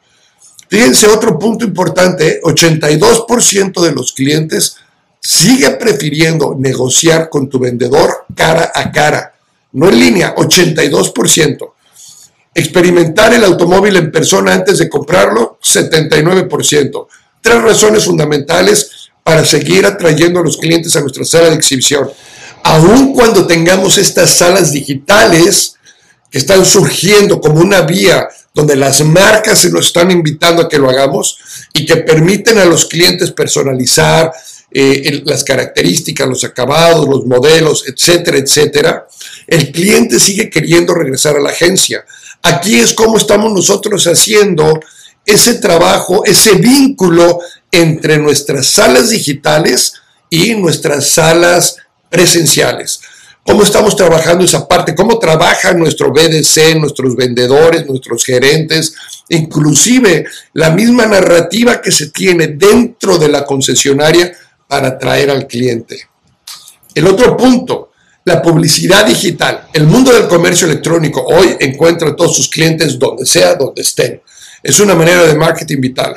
Fíjense 0.71 1.09
otro 1.09 1.37
punto 1.37 1.65
importante, 1.65 2.41
82% 2.43 3.83
de 3.83 3.93
los 3.93 4.13
clientes 4.13 4.77
sigue 5.21 5.71
prefiriendo 5.71 6.55
negociar 6.57 7.29
con 7.29 7.49
tu 7.49 7.59
vendedor 7.59 8.25
cara 8.37 8.71
a 8.73 8.93
cara, 8.93 9.35
no 9.73 9.89
en 9.89 9.99
línea, 9.99 10.33
82%. 10.37 11.73
Experimentar 12.55 13.35
el 13.35 13.43
automóvil 13.43 13.97
en 13.97 14.13
persona 14.13 14.55
antes 14.55 14.79
de 14.79 14.89
comprarlo, 14.89 15.59
79%. 15.61 17.07
Tres 17.41 17.63
razones 17.63 18.05
fundamentales 18.05 19.11
para 19.25 19.45
seguir 19.45 19.85
atrayendo 19.85 20.39
a 20.39 20.45
los 20.45 20.57
clientes 20.57 20.95
a 20.95 21.01
nuestra 21.01 21.25
sala 21.25 21.51
de 21.51 21.57
exhibición. 21.57 22.09
Aun 22.63 23.13
cuando 23.13 23.45
tengamos 23.45 23.99
estas 23.99 24.37
salas 24.37 24.71
digitales, 24.71 25.75
que 26.31 26.39
están 26.39 26.65
surgiendo 26.65 27.41
como 27.41 27.61
una 27.61 27.83
vía 27.83 28.29
donde 28.55 28.77
las 28.77 29.01
marcas 29.03 29.61
se 29.61 29.71
nos 29.71 29.87
están 29.87 30.11
invitando 30.11 30.63
a 30.63 30.69
que 30.69 30.79
lo 30.79 30.89
hagamos 30.89 31.39
y 31.73 31.87
que 31.87 31.97
permiten 31.97 32.59
a 32.59 32.65
los 32.65 32.87
clientes 32.87 33.31
personalizar 33.33 34.33
eh, 34.73 35.23
las 35.25 35.43
características, 35.43 36.29
los 36.29 36.45
acabados, 36.45 37.09
los 37.09 37.27
modelos, 37.27 37.85
etcétera, 37.89 38.39
etcétera, 38.39 39.09
el 39.47 39.73
cliente 39.73 40.21
sigue 40.21 40.49
queriendo 40.49 40.95
regresar 40.95 41.37
a 41.37 41.41
la 41.41 41.51
agencia. 41.51 42.05
Aquí 42.43 42.79
es 42.79 42.93
como 42.93 43.17
estamos 43.17 43.53
nosotros 43.53 44.07
haciendo 44.07 44.81
ese 45.27 45.55
trabajo, 45.55 46.25
ese 46.25 46.55
vínculo 46.55 47.41
entre 47.73 48.19
nuestras 48.19 48.67
salas 48.67 49.11
digitales 49.11 49.95
y 50.29 50.55
nuestras 50.55 51.09
salas 51.09 51.77
presenciales. 52.09 53.01
¿Cómo 53.45 53.63
estamos 53.63 53.97
trabajando 53.97 54.45
esa 54.45 54.69
parte? 54.69 54.95
¿Cómo 54.95 55.19
trabaja 55.19 55.73
nuestro 55.73 56.13
BDC, 56.13 56.77
nuestros 56.77 57.17
vendedores, 57.17 57.87
nuestros 57.87 58.25
gerentes? 58.25 58.95
Inclusive 59.29 60.27
la 60.53 60.71
misma 60.71 61.07
narrativa 61.07 61.81
que 61.81 61.91
se 61.91 62.11
tiene 62.11 62.49
dentro 62.49 63.19
de 63.19 63.29
la 63.29 63.45
concesionaria 63.45 64.33
para 64.69 64.89
atraer 64.89 65.31
al 65.31 65.47
cliente. 65.47 66.09
El 66.95 67.07
otro 67.07 67.37
punto, 67.37 67.93
la 68.25 68.43
publicidad 68.43 69.07
digital. 69.07 69.69
El 69.73 69.87
mundo 69.87 70.13
del 70.13 70.29
comercio 70.29 70.67
electrónico 70.67 71.25
hoy 71.25 71.57
encuentra 71.61 72.11
a 72.11 72.17
todos 72.17 72.37
sus 72.37 72.49
clientes 72.49 72.99
donde 72.99 73.25
sea, 73.25 73.55
donde 73.55 73.83
estén. 73.83 74.21
Es 74.63 74.79
una 74.81 74.95
manera 74.95 75.25
de 75.25 75.35
marketing 75.35 75.81
vital. 75.81 76.15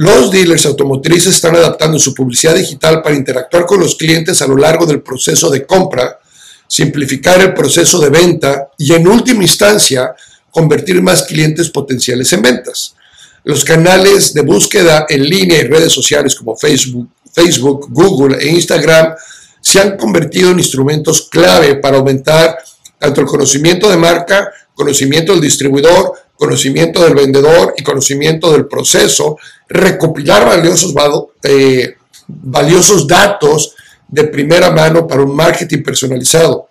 Los 0.00 0.30
dealers 0.30 0.64
automotrices 0.64 1.34
están 1.34 1.56
adaptando 1.56 1.98
su 1.98 2.14
publicidad 2.14 2.54
digital 2.54 3.02
para 3.02 3.16
interactuar 3.16 3.66
con 3.66 3.80
los 3.80 3.96
clientes 3.96 4.40
a 4.40 4.46
lo 4.46 4.56
largo 4.56 4.86
del 4.86 5.02
proceso 5.02 5.50
de 5.50 5.66
compra, 5.66 6.20
simplificar 6.68 7.40
el 7.40 7.52
proceso 7.52 7.98
de 7.98 8.08
venta 8.08 8.68
y 8.78 8.92
en 8.92 9.08
última 9.08 9.42
instancia 9.42 10.14
convertir 10.52 11.02
más 11.02 11.24
clientes 11.24 11.68
potenciales 11.70 12.32
en 12.32 12.42
ventas. 12.42 12.94
Los 13.42 13.64
canales 13.64 14.32
de 14.32 14.42
búsqueda 14.42 15.04
en 15.08 15.24
línea 15.24 15.58
y 15.58 15.66
redes 15.66 15.92
sociales 15.92 16.36
como 16.36 16.56
Facebook, 16.56 17.08
Facebook, 17.32 17.88
Google 17.90 18.38
e 18.40 18.50
Instagram 18.50 19.16
se 19.60 19.80
han 19.80 19.96
convertido 19.96 20.52
en 20.52 20.60
instrumentos 20.60 21.22
clave 21.28 21.74
para 21.74 21.96
aumentar 21.96 22.56
tanto 23.00 23.20
el 23.20 23.26
conocimiento 23.26 23.90
de 23.90 23.96
marca, 23.96 24.48
conocimiento 24.76 25.32
del 25.32 25.40
distribuidor, 25.40 26.12
conocimiento 26.38 27.02
del 27.02 27.14
vendedor 27.14 27.74
y 27.76 27.82
conocimiento 27.82 28.52
del 28.52 28.66
proceso, 28.66 29.36
recopilar 29.68 30.46
valiosos, 30.46 30.94
eh, 31.42 31.96
valiosos 32.28 33.06
datos 33.06 33.74
de 34.06 34.24
primera 34.24 34.70
mano 34.70 35.06
para 35.06 35.22
un 35.22 35.34
marketing 35.34 35.82
personalizado. 35.82 36.68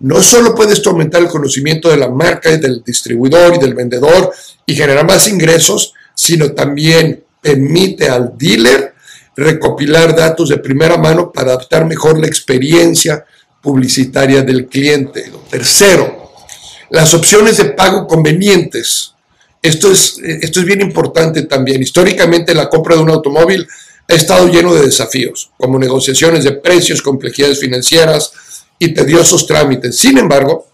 No 0.00 0.22
solo 0.22 0.54
puedes 0.54 0.86
aumentar 0.86 1.22
el 1.22 1.28
conocimiento 1.28 1.90
de 1.90 1.96
la 1.96 2.08
marca 2.08 2.50
y 2.50 2.58
del 2.58 2.82
distribuidor 2.84 3.54
y 3.54 3.58
del 3.58 3.74
vendedor 3.74 4.32
y 4.64 4.74
generar 4.74 5.06
más 5.06 5.26
ingresos, 5.28 5.92
sino 6.14 6.52
también 6.52 7.24
permite 7.40 8.08
al 8.08 8.32
dealer 8.38 8.94
recopilar 9.36 10.14
datos 10.14 10.48
de 10.48 10.58
primera 10.58 10.96
mano 10.96 11.32
para 11.32 11.52
adaptar 11.52 11.84
mejor 11.84 12.18
la 12.18 12.28
experiencia 12.28 13.24
publicitaria 13.60 14.42
del 14.42 14.66
cliente. 14.66 15.32
Tercero, 15.50 16.23
las 16.94 17.12
opciones 17.12 17.56
de 17.56 17.64
pago 17.66 18.06
convenientes. 18.06 19.14
Esto 19.60 19.90
es, 19.90 20.16
esto 20.22 20.60
es 20.60 20.66
bien 20.66 20.80
importante 20.80 21.42
también. 21.42 21.82
Históricamente 21.82 22.54
la 22.54 22.68
compra 22.68 22.94
de 22.94 23.02
un 23.02 23.10
automóvil 23.10 23.66
ha 24.08 24.14
estado 24.14 24.46
lleno 24.46 24.72
de 24.72 24.84
desafíos, 24.84 25.50
como 25.58 25.78
negociaciones 25.78 26.44
de 26.44 26.52
precios, 26.52 27.02
complejidades 27.02 27.58
financieras 27.58 28.32
y 28.78 28.94
tediosos 28.94 29.44
trámites. 29.44 29.96
Sin 29.98 30.18
embargo, 30.18 30.68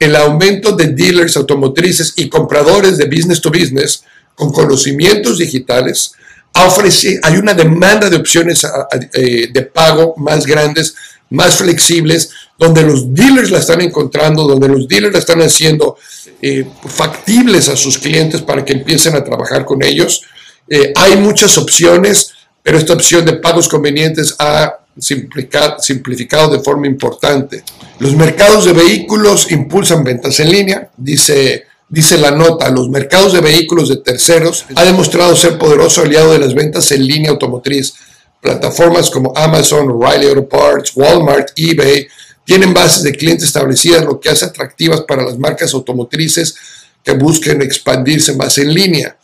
el 0.00 0.16
aumento 0.16 0.72
de 0.72 0.88
dealers 0.88 1.36
automotrices 1.36 2.14
y 2.16 2.28
compradores 2.28 2.98
de 2.98 3.04
business 3.06 3.40
to 3.40 3.50
business 3.50 4.02
con 4.34 4.52
conocimientos 4.52 5.38
digitales 5.38 6.12
ofrece, 6.54 7.20
hay 7.22 7.36
una 7.36 7.54
demanda 7.54 8.08
de 8.08 8.16
opciones 8.16 8.66
eh, 9.12 9.48
de 9.52 9.62
pago 9.62 10.14
más 10.16 10.46
grandes, 10.46 10.94
más 11.30 11.56
flexibles, 11.56 12.30
donde 12.58 12.82
los 12.82 13.12
dealers 13.12 13.50
la 13.50 13.58
están 13.58 13.80
encontrando, 13.80 14.46
donde 14.46 14.68
los 14.68 14.88
dealers 14.88 15.12
la 15.12 15.18
están 15.18 15.42
haciendo 15.42 15.96
eh, 16.40 16.66
factibles 16.86 17.68
a 17.68 17.76
sus 17.76 17.98
clientes 17.98 18.42
para 18.42 18.64
que 18.64 18.72
empiecen 18.72 19.14
a 19.16 19.24
trabajar 19.24 19.64
con 19.64 19.82
ellos. 19.82 20.22
Eh, 20.68 20.92
hay 20.96 21.16
muchas 21.16 21.58
opciones, 21.58 22.32
pero 22.62 22.78
esta 22.78 22.94
opción 22.94 23.24
de 23.24 23.34
pagos 23.34 23.68
convenientes 23.68 24.34
ha 24.38 24.80
simplificado 24.98 26.48
de 26.50 26.60
forma 26.60 26.86
importante. 26.86 27.62
Los 27.98 28.14
mercados 28.14 28.64
de 28.64 28.72
vehículos 28.72 29.50
impulsan 29.52 30.04
ventas 30.04 30.40
en 30.40 30.50
línea, 30.50 30.90
dice, 30.96 31.66
dice 31.88 32.18
la 32.18 32.30
nota, 32.30 32.70
los 32.70 32.88
mercados 32.88 33.32
de 33.32 33.40
vehículos 33.40 33.88
de 33.88 33.96
terceros 33.96 34.64
ha 34.74 34.84
demostrado 34.84 35.36
ser 35.36 35.58
poderoso 35.58 36.02
aliado 36.02 36.32
de 36.32 36.38
las 36.38 36.54
ventas 36.54 36.90
en 36.92 37.06
línea 37.06 37.30
automotriz. 37.30 37.94
Plataformas 38.40 39.10
como 39.10 39.32
Amazon, 39.36 39.90
O'Reilly 39.90 40.28
Auto 40.28 40.48
Parts, 40.48 40.92
Walmart, 40.94 41.50
eBay 41.56 42.06
tienen 42.44 42.72
bases 42.72 43.02
de 43.02 43.12
clientes 43.12 43.46
establecidas, 43.46 44.04
lo 44.04 44.20
que 44.20 44.28
hace 44.28 44.44
atractivas 44.44 45.02
para 45.02 45.24
las 45.24 45.38
marcas 45.38 45.74
automotrices 45.74 46.54
que 47.02 47.12
busquen 47.12 47.60
expandirse 47.62 48.34
más 48.34 48.58
en 48.58 48.72
línea. 48.72 49.16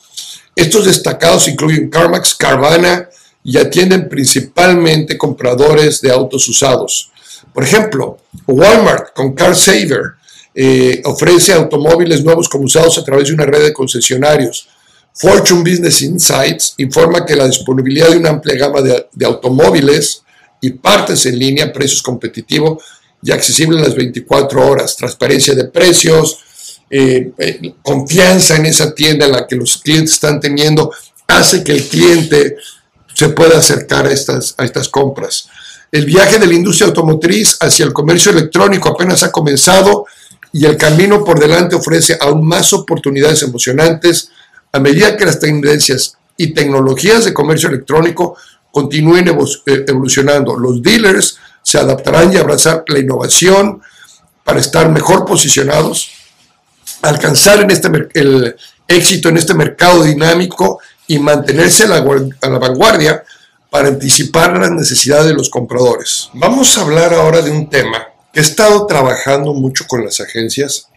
Estos 0.54 0.86
destacados 0.86 1.48
incluyen 1.48 1.88
CarMax, 1.88 2.34
Carvana 2.34 3.08
y 3.44 3.58
atienden 3.58 4.08
principalmente 4.08 5.16
compradores 5.16 6.00
de 6.00 6.10
autos 6.10 6.48
usados. 6.48 7.10
Por 7.52 7.64
ejemplo, 7.64 8.18
Walmart 8.46 9.12
con 9.14 9.34
CarSaver 9.34 10.14
eh, 10.54 11.00
ofrece 11.04 11.52
automóviles 11.52 12.22
nuevos 12.22 12.48
como 12.48 12.64
usados 12.64 12.98
a 12.98 13.04
través 13.04 13.28
de 13.28 13.34
una 13.34 13.46
red 13.46 13.62
de 13.62 13.72
concesionarios. 13.72 14.68
Fortune 15.14 15.60
Business 15.60 16.02
Insights 16.02 16.74
informa 16.78 17.24
que 17.24 17.36
la 17.36 17.46
disponibilidad 17.46 18.10
de 18.10 18.18
una 18.18 18.30
amplia 18.30 18.56
gama 18.56 18.80
de, 18.82 19.26
automóviles 19.26 20.22
y 20.60 20.70
partes 20.70 21.26
en 21.26 21.38
línea 21.38 21.66
a 21.66 21.72
precios 21.72 22.02
competitivos 22.02 22.82
y 23.22 23.30
accesible 23.30 23.76
en 23.76 23.84
las 23.84 23.94
24 23.94 24.66
horas, 24.66 24.96
transparencia 24.96 25.54
de 25.54 25.64
precios, 25.64 26.38
eh, 26.90 27.30
eh, 27.38 27.74
confianza 27.82 28.56
en 28.56 28.66
esa 28.66 28.94
tienda 28.94 29.26
en 29.26 29.32
la 29.32 29.46
que 29.46 29.56
los 29.56 29.78
clientes 29.78 30.14
están 30.14 30.40
teniendo, 30.40 30.92
hace 31.26 31.62
que 31.62 31.72
el 31.72 31.84
cliente 31.84 32.56
se 33.14 33.28
pueda 33.30 33.58
acercar 33.58 34.06
a 34.06 34.12
estas 34.12 34.88
compras. 34.90 35.48
El 35.90 36.06
viaje 36.06 36.38
de 36.38 36.46
la 36.46 36.54
industria 36.54 36.88
automotriz 36.88 37.58
hacia 37.60 37.84
el 37.84 37.92
comercio 37.92 38.32
electrónico 38.32 38.88
apenas 38.88 39.22
ha 39.22 39.30
comenzado 39.30 40.06
y 40.52 40.66
el 40.66 40.76
camino 40.76 41.24
por 41.24 41.40
delante 41.40 41.76
ofrece 41.76 42.16
aún 42.20 42.46
más 42.46 42.72
oportunidades 42.72 43.42
emocionantes 43.42 44.30
a 44.70 44.78
medida 44.78 45.16
que 45.16 45.24
las 45.24 45.40
tendencias 45.40 46.16
y 46.36 46.52
tecnologías 46.52 47.24
de 47.24 47.34
comercio 47.34 47.68
electrónico 47.68 48.36
continúen 48.70 49.28
eh, 49.28 49.84
evolucionando. 49.86 50.56
Los 50.56 50.82
dealers 50.82 51.38
se 51.62 51.78
adaptarán 51.78 52.32
y 52.32 52.36
abrazar 52.36 52.84
la 52.88 52.98
innovación 52.98 53.80
para 54.44 54.60
estar 54.60 54.90
mejor 54.90 55.24
posicionados, 55.24 56.10
alcanzar 57.02 57.60
en 57.60 57.70
este, 57.70 57.88
el 58.14 58.56
éxito 58.88 59.28
en 59.28 59.36
este 59.36 59.54
mercado 59.54 60.02
dinámico 60.02 60.80
y 61.06 61.18
mantenerse 61.18 61.84
a 61.84 61.88
la, 61.88 61.96
a 62.40 62.48
la 62.48 62.58
vanguardia 62.58 63.22
para 63.70 63.88
anticipar 63.88 64.58
las 64.58 64.70
necesidades 64.70 65.26
de 65.26 65.34
los 65.34 65.48
compradores. 65.48 66.28
Vamos 66.34 66.76
a 66.76 66.82
hablar 66.82 67.14
ahora 67.14 67.40
de 67.40 67.50
un 67.50 67.70
tema 67.70 68.11
he 68.34 68.40
estado 68.40 68.86
trabajando 68.86 69.52
mucho 69.54 69.86
con 69.86 70.04
las 70.04 70.20
agencias 70.20 70.88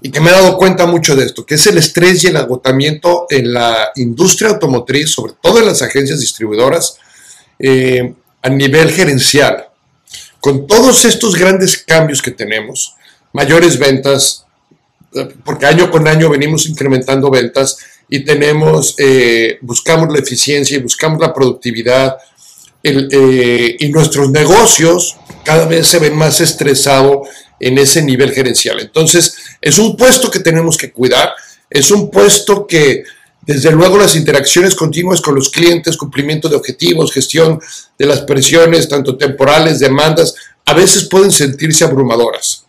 y 0.00 0.10
que 0.10 0.20
me 0.20 0.30
he 0.30 0.32
dado 0.32 0.56
cuenta 0.56 0.86
mucho 0.86 1.16
de 1.16 1.24
esto, 1.24 1.44
que 1.44 1.56
es 1.56 1.66
el 1.66 1.78
estrés 1.78 2.22
y 2.22 2.28
el 2.28 2.36
agotamiento 2.36 3.26
en 3.30 3.52
la 3.52 3.90
industria 3.96 4.50
automotriz, 4.50 5.10
sobre 5.10 5.34
todo 5.42 5.58
en 5.58 5.66
las 5.66 5.82
agencias 5.82 6.20
distribuidoras, 6.20 6.98
eh, 7.58 8.14
a 8.42 8.48
nivel 8.48 8.90
gerencial. 8.92 9.66
Con 10.40 10.68
todos 10.68 11.04
estos 11.04 11.34
grandes 11.34 11.78
cambios 11.78 12.22
que 12.22 12.30
tenemos, 12.30 12.94
mayores 13.32 13.78
ventas, 13.78 14.46
porque 15.44 15.66
año 15.66 15.90
con 15.90 16.06
año 16.06 16.30
venimos 16.30 16.66
incrementando 16.66 17.30
ventas 17.30 17.78
y 18.08 18.24
tenemos, 18.24 18.94
eh, 18.98 19.58
buscamos 19.62 20.12
la 20.12 20.20
eficiencia 20.20 20.76
y 20.76 20.82
buscamos 20.82 21.20
la 21.20 21.34
productividad 21.34 22.16
eh, 22.82 23.76
y 23.78 23.88
nuestros 23.88 24.30
negocios 24.30 25.16
cada 25.44 25.66
vez 25.66 25.86
se 25.86 25.98
ven 25.98 26.16
más 26.16 26.40
estresados 26.40 27.28
en 27.60 27.78
ese 27.78 28.02
nivel 28.02 28.32
gerencial. 28.32 28.80
Entonces, 28.80 29.36
es 29.60 29.78
un 29.78 29.96
puesto 29.96 30.30
que 30.30 30.40
tenemos 30.40 30.76
que 30.76 30.92
cuidar, 30.92 31.32
es 31.68 31.90
un 31.90 32.10
puesto 32.10 32.66
que 32.66 33.04
desde 33.42 33.72
luego 33.72 33.96
las 33.96 34.14
interacciones 34.14 34.74
continuas 34.74 35.20
con 35.22 35.34
los 35.34 35.48
clientes, 35.48 35.96
cumplimiento 35.96 36.48
de 36.48 36.56
objetivos, 36.56 37.12
gestión 37.12 37.58
de 37.98 38.06
las 38.06 38.20
presiones, 38.20 38.88
tanto 38.88 39.16
temporales, 39.16 39.78
demandas, 39.80 40.34
a 40.66 40.74
veces 40.74 41.04
pueden 41.04 41.32
sentirse 41.32 41.82
abrumadoras. 41.82 42.64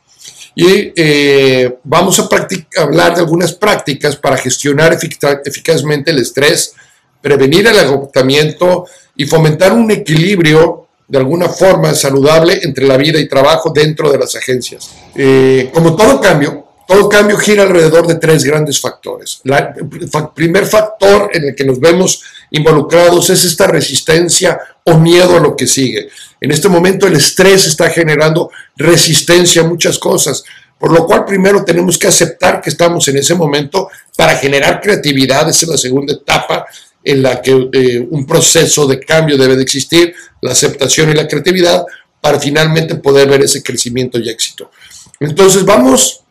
Y 0.56 0.94
eh, 0.96 1.78
vamos 1.84 2.20
a 2.20 2.30
hablar 2.78 3.14
de 3.14 3.20
algunas 3.20 3.54
prácticas 3.54 4.16
para 4.16 4.38
gestionar 4.38 4.98
eficazmente 5.46 6.12
el 6.12 6.20
estrés, 6.20 6.74
prevenir 7.22 7.68
el 7.68 7.80
agotamiento 7.80 8.86
y 9.16 9.26
fomentar 9.26 9.74
un 9.74 9.92
equilibrio 9.92 10.88
de 11.08 11.18
alguna 11.18 11.50
forma 11.50 11.94
saludable 11.94 12.60
entre 12.62 12.86
la 12.86 12.98
vida 12.98 13.20
y 13.20 13.28
trabajo 13.28 13.72
dentro 13.72 14.12
de 14.12 14.20
las 14.20 14.36
agencias. 14.36 14.92
Eh, 15.16 15.70
como 15.74 15.96
todo 15.96 16.22
cambio, 16.22 16.70
Todo 16.90 17.08
cambio 17.08 17.38
gira 17.38 17.62
alrededor 17.62 18.08
de 18.08 18.16
tres 18.16 18.44
grandes 18.44 18.82
factores. 18.82 19.42
el 19.44 20.28
primer 20.34 20.66
factor 20.66 21.30
en 21.32 21.50
el 21.50 21.56
que 21.56 21.64
nos 21.64 21.80
vemos 21.80 22.24
involucrados 22.50 23.30
es 23.30 23.46
esta 23.46 23.68
resistencia 23.68 24.60
o 24.86 24.98
miedo 24.98 25.38
a 25.38 25.40
lo 25.40 25.56
que 25.56 25.68
sigue. 25.68 26.10
En 26.42 26.50
este 26.50 26.68
momento 26.68 27.06
el 27.06 27.16
estrés 27.16 27.68
está 27.68 27.92
generando 27.92 28.50
resistencia 28.76 29.62
a 29.62 29.66
muchas 29.68 30.00
cosas, 30.00 30.44
por 30.80 30.92
lo 30.92 31.06
cual 31.06 31.26
primero 31.26 31.64
tenemos 31.64 31.96
que 31.96 32.08
aceptar 32.08 32.60
que 32.60 32.72
estamos 32.72 33.08
en 33.08 33.18
ese 33.18 33.36
momento 33.36 33.90
para 34.18 34.36
generar 34.36 34.82
creatividad, 34.82 35.48
esa 35.48 35.68
es 35.68 35.72
la 35.72 35.78
segunda 35.78 36.14
etapa 36.14 36.66
en 37.04 37.22
la 37.22 37.42
que 37.42 37.70
eh, 37.74 38.08
un 38.10 38.26
proceso 38.26 38.86
de 38.88 39.00
cambio 39.00 39.38
debe 39.38 39.56
de 39.56 39.64
existir, 39.64 40.14
la 40.42 40.52
aceptación 40.52 41.10
y 41.10 41.14
la 41.14 41.28
creatividad, 41.28 41.86
para 42.22 42.40
finalmente 42.40 42.96
poder 42.96 43.30
ver 43.30 43.42
ese 43.42 43.64
crecimiento 43.64 44.20
y 44.20 44.30
éxito. 44.30 44.72
Entonces 45.20 45.64
vamos 45.64 46.22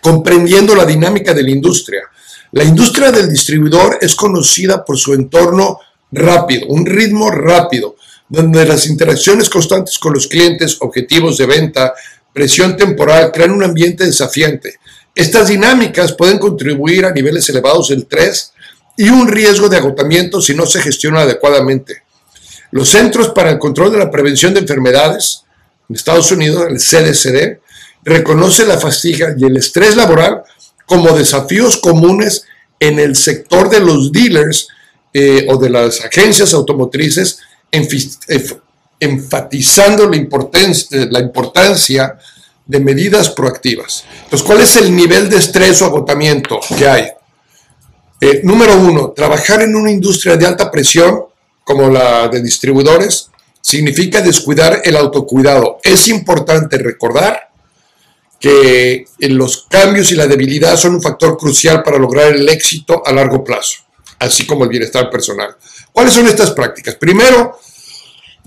comprendiendo 0.00 0.74
la 0.74 0.84
dinámica 0.84 1.32
de 1.32 1.42
la 1.42 1.50
industria. 1.50 2.02
La 2.52 2.64
industria 2.64 3.10
del 3.10 3.28
distribuidor 3.28 3.98
es 4.00 4.14
conocida 4.14 4.84
por 4.84 4.98
su 4.98 5.14
entorno 5.14 5.80
rápido, 6.10 6.66
un 6.68 6.86
ritmo 6.86 7.30
rápido, 7.30 7.96
donde 8.28 8.64
las 8.66 8.86
interacciones 8.86 9.48
constantes 9.48 9.98
con 9.98 10.12
los 10.12 10.26
clientes, 10.26 10.76
objetivos 10.80 11.38
de 11.38 11.46
venta, 11.46 11.94
presión 12.32 12.76
temporal, 12.76 13.32
crean 13.32 13.52
un 13.52 13.64
ambiente 13.64 14.04
desafiante. 14.04 14.78
Estas 15.14 15.48
dinámicas 15.48 16.12
pueden 16.12 16.38
contribuir 16.38 17.04
a 17.04 17.12
niveles 17.12 17.48
elevados 17.48 17.88
del 17.88 18.00
estrés 18.00 18.52
y 18.98 19.08
un 19.10 19.28
riesgo 19.28 19.68
de 19.68 19.76
agotamiento 19.76 20.42
si 20.42 20.54
no 20.54 20.66
se 20.66 20.82
gestiona 20.82 21.20
adecuadamente. 21.20 22.02
Los 22.72 22.88
Centros 22.90 23.28
para 23.28 23.50
el 23.50 23.58
Control 23.58 23.92
de 23.92 23.98
la 23.98 24.10
Prevención 24.10 24.52
de 24.52 24.60
Enfermedades 24.60 25.44
en 25.88 25.94
Estados 25.94 26.32
Unidos, 26.32 26.66
el 26.68 26.78
CDCD, 26.78 27.60
reconoce 28.02 28.66
la 28.66 28.76
fatiga 28.76 29.34
y 29.38 29.44
el 29.44 29.56
estrés 29.56 29.94
laboral 29.94 30.42
como 30.84 31.16
desafíos 31.16 31.76
comunes 31.76 32.44
en 32.80 32.98
el 32.98 33.14
sector 33.14 33.70
de 33.70 33.80
los 33.80 34.10
dealers 34.10 34.66
eh, 35.14 35.46
o 35.48 35.56
de 35.58 35.70
las 35.70 36.04
agencias 36.04 36.52
automotrices, 36.52 37.38
enfatizando 39.00 40.08
la 40.08 40.16
importancia, 40.16 41.06
la 41.08 41.20
importancia 41.20 42.18
de 42.66 42.80
medidas 42.80 43.30
proactivas. 43.30 44.04
Entonces, 44.24 44.46
¿cuál 44.46 44.60
es 44.60 44.76
el 44.76 44.94
nivel 44.94 45.28
de 45.30 45.36
estrés 45.36 45.80
o 45.82 45.86
agotamiento 45.86 46.58
que 46.76 46.88
hay? 46.88 47.08
Eh, 48.20 48.40
número 48.42 48.76
uno, 48.76 49.12
trabajar 49.14 49.62
en 49.62 49.76
una 49.76 49.90
industria 49.90 50.36
de 50.36 50.46
alta 50.46 50.70
presión 50.70 51.24
como 51.64 51.88
la 51.88 52.28
de 52.28 52.42
distribuidores 52.42 53.30
significa 53.60 54.20
descuidar 54.20 54.82
el 54.84 54.96
autocuidado. 54.96 55.78
Es 55.82 56.08
importante 56.08 56.78
recordar 56.78 57.50
que 58.40 59.04
los 59.18 59.66
cambios 59.68 60.10
y 60.12 60.14
la 60.14 60.26
debilidad 60.26 60.76
son 60.76 60.94
un 60.94 61.02
factor 61.02 61.36
crucial 61.36 61.82
para 61.82 61.98
lograr 61.98 62.34
el 62.34 62.48
éxito 62.48 63.02
a 63.04 63.12
largo 63.12 63.42
plazo, 63.44 63.78
así 64.18 64.46
como 64.46 64.64
el 64.64 64.70
bienestar 64.70 65.10
personal. 65.10 65.56
¿Cuáles 65.92 66.14
son 66.14 66.26
estas 66.28 66.52
prácticas? 66.52 66.94
Primero, 66.94 67.58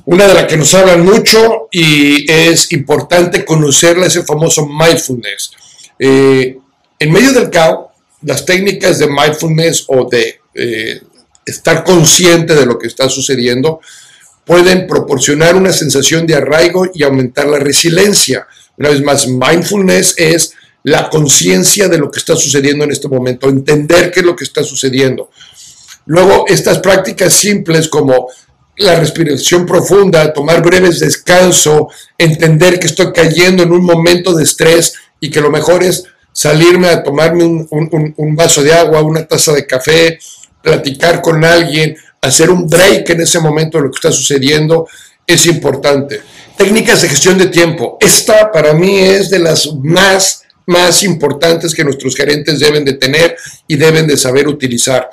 una 0.06 0.28
de 0.28 0.34
las 0.34 0.46
que 0.46 0.58
nos 0.58 0.74
hablan 0.74 1.06
mucho 1.06 1.68
y 1.72 2.30
es 2.32 2.72
importante 2.72 3.46
conocerla 3.46 4.08
es 4.08 4.16
el 4.16 4.24
famoso 4.24 4.66
mindfulness. 4.66 5.52
Eh, 6.00 6.58
en 6.98 7.12
medio 7.12 7.34
del 7.34 7.50
caos, 7.50 7.91
las 8.24 8.46
técnicas 8.46 9.00
de 9.00 9.08
mindfulness 9.08 9.86
o 9.88 10.08
de 10.10 10.40
eh, 10.54 11.02
estar 11.46 11.84
consciente 11.84 12.56
de 12.56 12.66
lo 12.66 12.78
que 12.78 12.88
está 12.88 13.10
sucediendo 13.10 13.82
pueden 14.46 14.88
proporcionar 14.88 15.56
una 15.56 15.72
sensación 15.72 16.26
de 16.28 16.36
arraigo 16.36 16.90
y 16.94 17.04
aumentar 17.04 17.48
la 17.48 17.60
resiliencia. 17.60 18.48
Una 18.78 18.90
vez 18.90 19.02
más, 19.02 19.28
mindfulness 19.28 20.16
es 20.18 20.54
la 20.84 21.10
conciencia 21.10 21.88
de 21.88 21.98
lo 21.98 22.10
que 22.10 22.20
está 22.20 22.36
sucediendo 22.36 22.84
en 22.84 22.92
este 22.92 23.08
momento, 23.08 23.48
entender 23.48 24.12
qué 24.12 24.22
es 24.22 24.26
lo 24.26 24.36
que 24.36 24.44
está 24.44 24.64
sucediendo. 24.64 25.30
Luego, 26.06 26.46
estas 26.48 26.80
prácticas 26.80 27.34
simples 27.34 27.88
como 27.88 28.30
la 28.78 28.96
respiración 28.96 29.66
profunda, 29.66 30.34
tomar 30.34 30.64
breves 30.64 31.00
descanso, 31.00 31.90
entender 32.18 32.80
que 32.80 32.88
estoy 32.88 33.12
cayendo 33.14 33.62
en 33.62 33.72
un 33.72 33.84
momento 33.84 34.34
de 34.34 34.44
estrés 34.44 34.96
y 35.20 35.30
que 35.30 35.42
lo 35.42 35.52
mejor 35.52 35.84
es 35.84 36.06
salirme 36.34 36.88
a 36.88 37.04
tomarme 37.04 37.44
un, 37.44 38.36
vaso 38.36 38.64
de 38.64 38.74
agua, 38.74 39.02
una 39.02 39.28
taza 39.28 39.54
de 39.54 39.66
café, 39.66 40.20
platicar 40.62 41.22
con 41.22 41.44
alguien, 41.44 41.96
hacer 42.22 42.50
un 42.50 42.68
break 42.68 43.10
en 43.10 43.22
ese 43.22 43.40
momento 43.40 43.78
de 43.78 43.86
lo 43.86 43.92
que 43.92 43.98
está 43.98 44.12
sucediendo, 44.12 44.88
es 45.26 45.46
importante. 45.46 46.22
Técnicas 46.58 47.02
de 47.02 47.10
gestión 47.10 47.38
de 47.38 47.48
tiempo. 47.48 47.98
Esta 48.00 48.52
para 48.52 48.74
mí 48.74 49.00
es 49.00 49.30
de 49.30 49.40
las 49.40 49.74
más, 49.76 50.44
más 50.66 51.04
importantes 51.04 51.74
que 51.74 51.84
nuestros 51.84 52.16
gerentes 52.16 52.60
deben 52.60 52.86
de 52.86 52.94
tener 52.94 53.36
y 53.68 53.76
deben 53.76 54.08
de 54.08 54.18
saber 54.18 54.48
utilizar. 54.48 55.10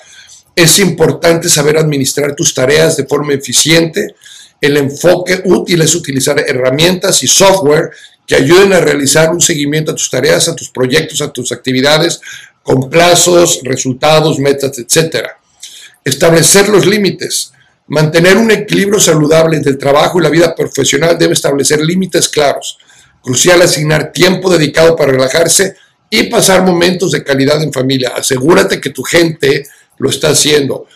Es 0.55 0.79
importante 0.79 1.49
saber 1.49 1.79
administrar 1.79 2.35
tus 2.35 2.53
tareas 2.53 2.97
de 2.97 3.07
forma 3.07 3.33
eficiente. 3.33 4.15
El 4.61 4.77
enfoque 4.77 5.41
útil 5.45 5.83
es 5.83 5.95
utilizar 5.95 6.39
herramientas 6.41 7.23
y 7.23 7.29
software 7.29 7.91
que 8.29 8.37
ayuden 8.37 8.75
a 8.75 8.81
realizar 8.81 9.31
un 9.31 9.41
seguimiento 9.41 9.91
a 9.91 9.95
tus 9.95 10.11
tareas, 10.11 10.49
a 10.49 10.55
tus 10.55 10.69
proyectos, 10.69 11.23
a 11.23 11.33
tus 11.33 11.51
actividades, 11.51 12.21
con 12.63 12.91
plazos, 12.91 13.61
resultados, 13.65 14.39
metas, 14.39 14.79
etc. 14.79 15.27
Establecer 16.05 16.69
los 16.69 16.85
límites. 16.85 17.53
Mantener 17.87 18.37
un 18.37 18.51
equilibrio 18.51 19.01
saludable 19.01 19.57
entre 19.57 19.73
el 19.73 19.79
trabajo 19.79 20.21
y 20.21 20.23
la 20.23 20.29
vida 20.29 20.55
profesional 20.55 21.19
debe 21.19 21.33
establecer 21.33 21.81
límites 21.81 22.29
claros. 22.29 22.77
Crucial 23.23 23.63
asignar 23.63 24.13
tiempo 24.13 24.51
dedicado 24.51 24.95
para 24.95 25.13
relajarse 25.13 25.77
y 26.11 26.25
pasar 26.25 26.63
momentos 26.63 27.13
de 27.13 27.25
calidad 27.25 27.63
en 27.63 27.73
familia. 27.73 28.13
Asegúrate 28.15 28.79
que 28.79 28.91
tu 28.91 29.03
gente 29.03 29.67
lo 29.97 30.11
está 30.11 30.29
haciendo. 30.29 30.87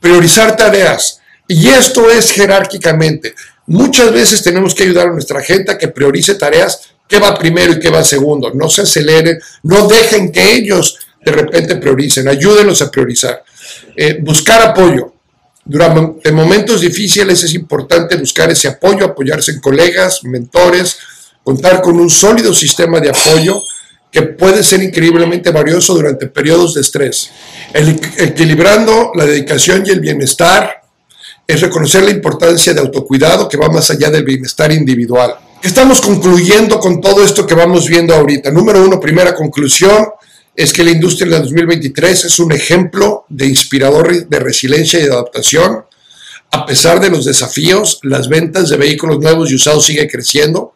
Priorizar 0.00 0.56
tareas. 0.56 1.20
Y 1.46 1.68
esto 1.68 2.10
es 2.10 2.32
jerárquicamente. 2.32 3.36
Muchas 3.66 4.12
veces 4.12 4.42
tenemos 4.42 4.74
que 4.74 4.84
ayudar 4.84 5.08
a 5.08 5.12
nuestra 5.12 5.42
gente 5.42 5.72
a 5.72 5.78
que 5.78 5.88
priorice 5.88 6.36
tareas, 6.36 6.80
qué 7.08 7.18
va 7.18 7.38
primero 7.38 7.72
y 7.72 7.80
qué 7.80 7.90
va 7.90 8.04
segundo. 8.04 8.52
No 8.54 8.68
se 8.68 8.82
aceleren, 8.82 9.38
no 9.62 9.88
dejen 9.88 10.30
que 10.30 10.54
ellos 10.54 10.98
de 11.24 11.32
repente 11.32 11.76
prioricen, 11.76 12.28
ayúdenlos 12.28 12.80
a 12.82 12.90
priorizar. 12.90 13.42
Eh, 13.96 14.18
buscar 14.20 14.62
apoyo. 14.62 15.12
Durante 15.64 16.30
momentos 16.30 16.80
difíciles 16.80 17.42
es 17.42 17.52
importante 17.54 18.14
buscar 18.16 18.48
ese 18.48 18.68
apoyo, 18.68 19.04
apoyarse 19.04 19.50
en 19.50 19.60
colegas, 19.60 20.22
mentores, 20.22 20.96
contar 21.42 21.82
con 21.82 21.98
un 21.98 22.08
sólido 22.08 22.54
sistema 22.54 23.00
de 23.00 23.10
apoyo 23.10 23.60
que 24.12 24.22
puede 24.22 24.62
ser 24.62 24.80
increíblemente 24.82 25.50
valioso 25.50 25.94
durante 25.94 26.28
periodos 26.28 26.74
de 26.74 26.82
estrés. 26.82 27.30
equilibrando 27.74 29.10
la 29.16 29.26
dedicación 29.26 29.82
y 29.84 29.90
el 29.90 29.98
bienestar 29.98 30.85
es 31.46 31.60
reconocer 31.60 32.02
la 32.02 32.10
importancia 32.10 32.74
de 32.74 32.80
autocuidado 32.80 33.48
que 33.48 33.56
va 33.56 33.68
más 33.68 33.90
allá 33.90 34.10
del 34.10 34.24
bienestar 34.24 34.72
individual. 34.72 35.36
Estamos 35.62 36.00
concluyendo 36.00 36.78
con 36.78 37.00
todo 37.00 37.24
esto 37.24 37.46
que 37.46 37.54
vamos 37.54 37.88
viendo 37.88 38.14
ahorita. 38.14 38.50
Número 38.50 38.84
uno, 38.84 39.00
primera 39.00 39.34
conclusión, 39.34 40.08
es 40.54 40.72
que 40.72 40.84
la 40.84 40.90
industria 40.90 41.30
del 41.30 41.42
2023 41.42 42.24
es 42.24 42.38
un 42.38 42.52
ejemplo 42.52 43.24
de 43.28 43.46
inspirador 43.46 44.26
de 44.26 44.38
resiliencia 44.38 44.98
y 44.98 45.04
de 45.04 45.12
adaptación. 45.12 45.84
A 46.50 46.64
pesar 46.64 47.00
de 47.00 47.10
los 47.10 47.24
desafíos, 47.24 48.00
las 48.02 48.28
ventas 48.28 48.70
de 48.70 48.76
vehículos 48.76 49.18
nuevos 49.20 49.50
y 49.50 49.54
usados 49.56 49.84
siguen 49.84 50.08
creciendo. 50.08 50.74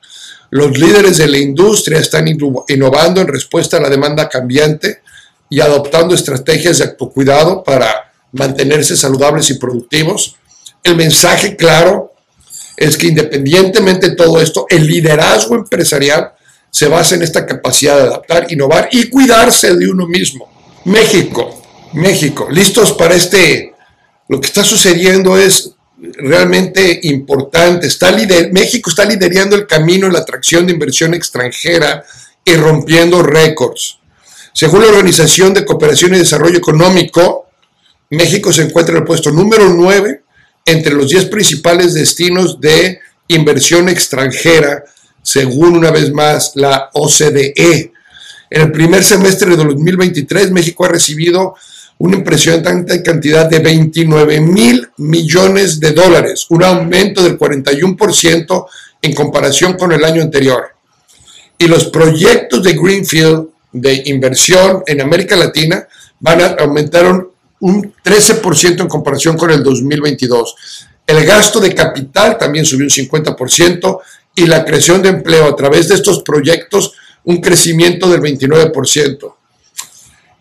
Los 0.51 0.77
líderes 0.77 1.17
de 1.17 1.29
la 1.29 1.39
industria 1.39 1.99
están 1.99 2.27
innovando 2.29 3.21
en 3.21 3.29
respuesta 3.29 3.77
a 3.77 3.81
la 3.81 3.89
demanda 3.89 4.29
cambiante 4.29 5.01
y 5.49 5.61
adoptando 5.61 6.15
estrategias 6.15 6.79
de 6.79 6.85
autocuidado 6.85 7.63
para 7.63 8.13
mantenerse 8.33 8.97
saludables 8.97 9.49
y 9.51 9.55
productivos. 9.55 10.37
El 10.83 10.97
mensaje 10.97 11.57
claro 11.57 12.15
es 12.77 12.97
que 12.97 13.09
independientemente 13.09 14.11
de 14.11 14.17
todo 14.17 14.41
esto, 14.41 14.67
el 14.69 14.87
liderazgo 14.87 15.55
empresarial 15.55 16.33
se 16.71 16.89
basa 16.89 17.15
en 17.15 17.23
esta 17.23 17.45
capacidad 17.45 17.97
de 17.97 18.03
adaptar, 18.05 18.51
innovar 18.51 18.89
y 18.93 19.11
cuidarse 19.11 19.75
de 19.77 19.89
uno 19.89 20.07
mismo. 20.07 20.49
México, 20.87 21.63
México, 21.93 22.49
listos 22.51 22.93
para 22.93 23.15
este, 23.15 23.75
lo 24.29 24.41
que 24.41 24.47
está 24.47 24.65
sucediendo 24.65 25.37
es 25.37 25.73
realmente 25.99 27.01
importante. 27.03 27.89
México 28.53 28.89
está 28.89 29.05
liderando 29.05 29.57
el 29.57 29.67
camino 29.67 30.07
en 30.07 30.15
la 30.15 30.21
atracción 30.21 30.67
de 30.67 30.73
inversión 30.73 31.13
extranjera 31.13 32.05
y 32.45 32.55
rompiendo 32.55 33.23
récords. 33.23 33.99
Según 34.55 34.83
la 34.83 34.89
Organización 34.89 35.53
de 35.53 35.65
Cooperación 35.65 36.15
y 36.15 36.19
Desarrollo 36.19 36.59
Económico, 36.59 37.49
México 38.11 38.53
se 38.53 38.63
encuentra 38.63 38.95
en 38.95 39.03
el 39.03 39.07
puesto 39.07 39.31
número 39.31 39.69
9 39.69 40.23
entre 40.65 40.95
los 40.95 41.11
10 41.11 41.27
principales 41.27 41.95
destinos 41.95 42.61
de 42.61 43.01
inversión 43.29 43.89
extranjera 43.89 44.85
según 45.23 45.77
una 45.77 45.91
vez 45.91 46.13
más 46.13 46.53
la 46.55 46.91
OCDE. 46.93 47.93
En 48.51 48.63
el 48.63 48.73
primer 48.73 49.05
semestre 49.05 49.51
de 49.51 49.65
2023, 49.65 50.51
México 50.51 50.85
ha 50.85 50.89
recibido 50.89 51.55
una 51.99 52.17
impresionante 52.17 53.03
cantidad 53.03 53.49
de 53.49 53.59
29 53.59 54.41
mil 54.41 54.89
millones 54.97 55.79
de 55.79 55.93
dólares, 55.93 56.47
un 56.49 56.65
aumento 56.65 57.23
del 57.23 57.39
41% 57.39 58.67
en 59.03 59.15
comparación 59.15 59.75
con 59.75 59.93
el 59.93 60.05
año 60.05 60.23
anterior. 60.23 60.75
Y 61.59 61.67
los 61.67 61.87
proyectos 61.87 62.63
de 62.63 62.73
Greenfield 62.73 63.49
de 63.73 64.03
inversión 64.07 64.83
en 64.87 65.03
América 65.03 65.37
Latina 65.37 65.87
van 66.19 66.41
a, 66.41 66.57
un 67.61 67.95
13% 68.05 68.81
en 68.81 68.89
comparación 68.89 69.37
con 69.37 69.51
el 69.51 69.63
2022. 69.63 70.57
El 71.07 71.25
gasto 71.25 71.61
de 71.61 71.75
capital 71.75 72.39
también 72.39 72.65
subió 72.65 72.85
un 72.85 72.91
50% 72.91 73.99
y 74.35 74.47
la 74.47 74.65
creación 74.65 75.03
de 75.03 75.11
empleo 75.11 75.47
a 75.47 75.57
través 75.57 75.89
de 75.89 75.95
estos 75.95 76.23
proyectos 76.23 76.95
un 77.25 77.41
crecimiento 77.41 78.09
del 78.09 78.21
29%. 78.21 79.35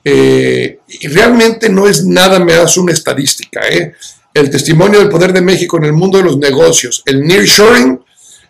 Eh, 0.03 0.79
y 0.87 1.07
realmente 1.07 1.69
no 1.69 1.87
es 1.87 2.05
nada 2.05 2.39
más 2.39 2.77
una 2.77 2.93
estadística. 2.93 3.61
¿eh? 3.67 3.93
El 4.33 4.49
testimonio 4.49 4.99
del 4.99 5.09
poder 5.09 5.33
de 5.33 5.41
México 5.41 5.77
en 5.77 5.85
el 5.85 5.93
mundo 5.93 6.17
de 6.17 6.23
los 6.23 6.37
negocios, 6.37 7.01
el 7.05 7.23
nearshoring, 7.23 7.99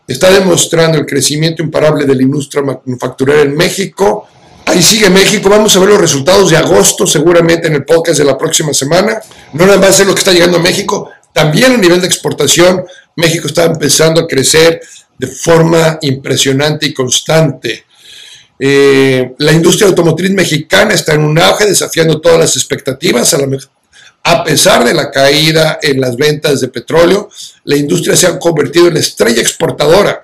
está 0.08 0.32
demostrando 0.32 0.98
el 0.98 1.06
crecimiento 1.06 1.62
imparable 1.62 2.06
de 2.06 2.16
la 2.16 2.24
industria 2.24 2.64
manufacturera 2.64 3.42
en 3.42 3.56
México. 3.56 4.28
Ahí 4.70 4.84
sigue 4.84 5.10
México. 5.10 5.50
Vamos 5.50 5.76
a 5.76 5.80
ver 5.80 5.90
los 5.90 6.00
resultados 6.00 6.52
de 6.52 6.58
agosto, 6.58 7.08
seguramente 7.08 7.68
en 7.68 7.74
el 7.74 7.86
podcast 7.86 8.20
de 8.20 8.24
la 8.24 8.38
próxima 8.38 8.72
semana. 8.72 9.20
No 9.54 9.66
nada 9.66 9.80
más 9.80 10.00
es 10.00 10.06
lo 10.06 10.14
que 10.14 10.20
está 10.20 10.32
llegando 10.32 10.58
a 10.58 10.62
México, 10.62 11.10
también 11.34 11.72
a 11.72 11.78
nivel 11.78 12.00
de 12.00 12.06
exportación, 12.06 12.86
México 13.16 13.48
está 13.48 13.66
empezando 13.66 14.22
a 14.22 14.28
crecer 14.28 14.80
de 15.18 15.26
forma 15.26 15.98
impresionante 16.04 16.86
y 16.86 16.94
constante. 16.94 17.86
Eh, 18.60 19.34
la 19.40 19.54
industria 19.54 19.88
automotriz 19.88 20.30
mexicana 20.30 20.94
está 20.94 21.16
en 21.16 21.24
un 21.24 21.40
auge, 21.40 21.66
desafiando 21.66 22.22
todas 22.22 22.38
las 22.38 22.56
expectativas. 22.56 23.36
A, 24.22 24.44
pesar 24.44 24.84
de 24.84 24.94
la 24.94 25.10
caída 25.10 25.80
en 25.82 26.00
las 26.00 26.16
ventas 26.16 26.62
de 26.62 26.68
petróleo, 26.68 27.32
la 27.64 27.76
industria 27.76 28.16
se 28.16 28.28
ha 28.28 28.38
convertido 28.38 28.88
en 28.88 28.94
la 28.94 29.00
estrella 29.00 29.42
exportadora. 29.42 30.24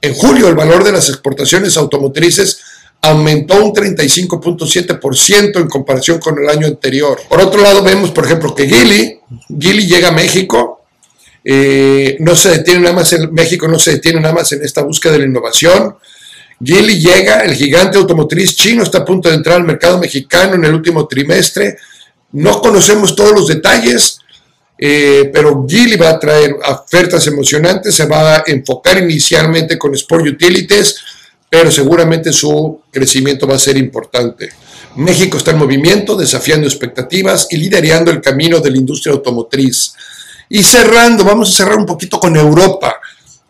En 0.00 0.14
julio, 0.14 0.48
el 0.48 0.56
valor 0.56 0.82
de 0.82 0.90
las 0.90 1.08
exportaciones 1.08 1.76
automotrices 1.76 2.60
aumentó 3.08 3.64
un 3.64 3.72
35.7% 3.72 5.60
en 5.60 5.68
comparación 5.68 6.18
con 6.18 6.38
el 6.38 6.48
año 6.48 6.66
anterior. 6.66 7.20
Por 7.28 7.40
otro 7.40 7.60
lado, 7.60 7.82
vemos, 7.82 8.10
por 8.10 8.24
ejemplo, 8.24 8.54
que 8.54 8.66
Gili, 8.66 9.20
Gili 9.58 9.86
llega 9.86 10.08
a 10.08 10.12
México, 10.12 10.84
eh, 11.44 12.16
no 12.20 12.34
se 12.34 12.50
detiene 12.50 12.80
nada 12.80 12.94
más 12.94 13.12
en 13.12 13.32
México, 13.32 13.68
no 13.68 13.78
se 13.78 13.92
detiene 13.92 14.20
nada 14.20 14.34
más 14.34 14.50
en 14.52 14.64
esta 14.64 14.82
búsqueda 14.82 15.12
de 15.14 15.18
la 15.20 15.26
innovación. 15.26 15.96
Geely 16.62 16.98
llega, 16.98 17.40
el 17.40 17.54
gigante 17.54 17.98
automotriz 17.98 18.56
chino 18.56 18.82
está 18.82 18.98
a 18.98 19.04
punto 19.04 19.28
de 19.28 19.34
entrar 19.34 19.56
al 19.56 19.64
mercado 19.64 19.98
mexicano 19.98 20.54
en 20.54 20.64
el 20.64 20.74
último 20.74 21.06
trimestre. 21.06 21.76
No 22.32 22.60
conocemos 22.60 23.14
todos 23.14 23.32
los 23.32 23.48
detalles, 23.48 24.20
eh, 24.78 25.30
pero 25.32 25.66
Geely 25.68 25.96
va 25.96 26.10
a 26.10 26.18
traer 26.18 26.54
ofertas 26.66 27.26
emocionantes, 27.26 27.94
se 27.94 28.06
va 28.06 28.36
a 28.36 28.44
enfocar 28.46 28.98
inicialmente 28.98 29.76
con 29.76 29.94
Sport 29.94 30.26
Utilities, 30.26 30.96
pero 31.54 31.70
seguramente 31.70 32.32
su 32.32 32.80
crecimiento 32.90 33.46
va 33.46 33.54
a 33.54 33.60
ser 33.60 33.76
importante. 33.76 34.48
México 34.96 35.38
está 35.38 35.52
en 35.52 35.58
movimiento, 35.58 36.16
desafiando 36.16 36.66
expectativas 36.66 37.46
y 37.48 37.58
liderando 37.58 38.10
el 38.10 38.20
camino 38.20 38.58
de 38.58 38.72
la 38.72 38.76
industria 38.76 39.12
automotriz. 39.12 39.94
Y 40.48 40.64
cerrando, 40.64 41.22
vamos 41.22 41.50
a 41.50 41.56
cerrar 41.58 41.78
un 41.78 41.86
poquito 41.86 42.18
con 42.18 42.34
Europa. 42.34 42.96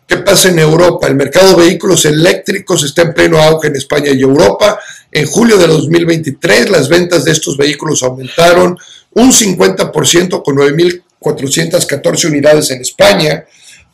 ¿Qué 0.05 0.17
pasa 0.17 0.49
en 0.49 0.59
Europa? 0.59 1.07
El 1.07 1.15
mercado 1.15 1.55
de 1.55 1.65
vehículos 1.65 2.05
eléctricos 2.05 2.83
está 2.83 3.01
en 3.01 3.15
pleno 3.15 3.41
auge 3.41 3.69
en 3.69 3.75
España 3.75 4.11
y 4.11 4.21
Europa. 4.21 4.79
En 5.11 5.25
julio 5.25 5.57
de 5.57 5.65
2023 5.65 6.69
las 6.69 6.87
ventas 6.87 7.25
de 7.25 7.31
estos 7.31 7.57
vehículos 7.57 8.03
aumentaron 8.03 8.77
un 9.13 9.31
50% 9.31 10.43
con 10.43 10.57
9.414 10.57 12.25
unidades 12.25 12.69
en 12.69 12.81
España. 12.81 13.45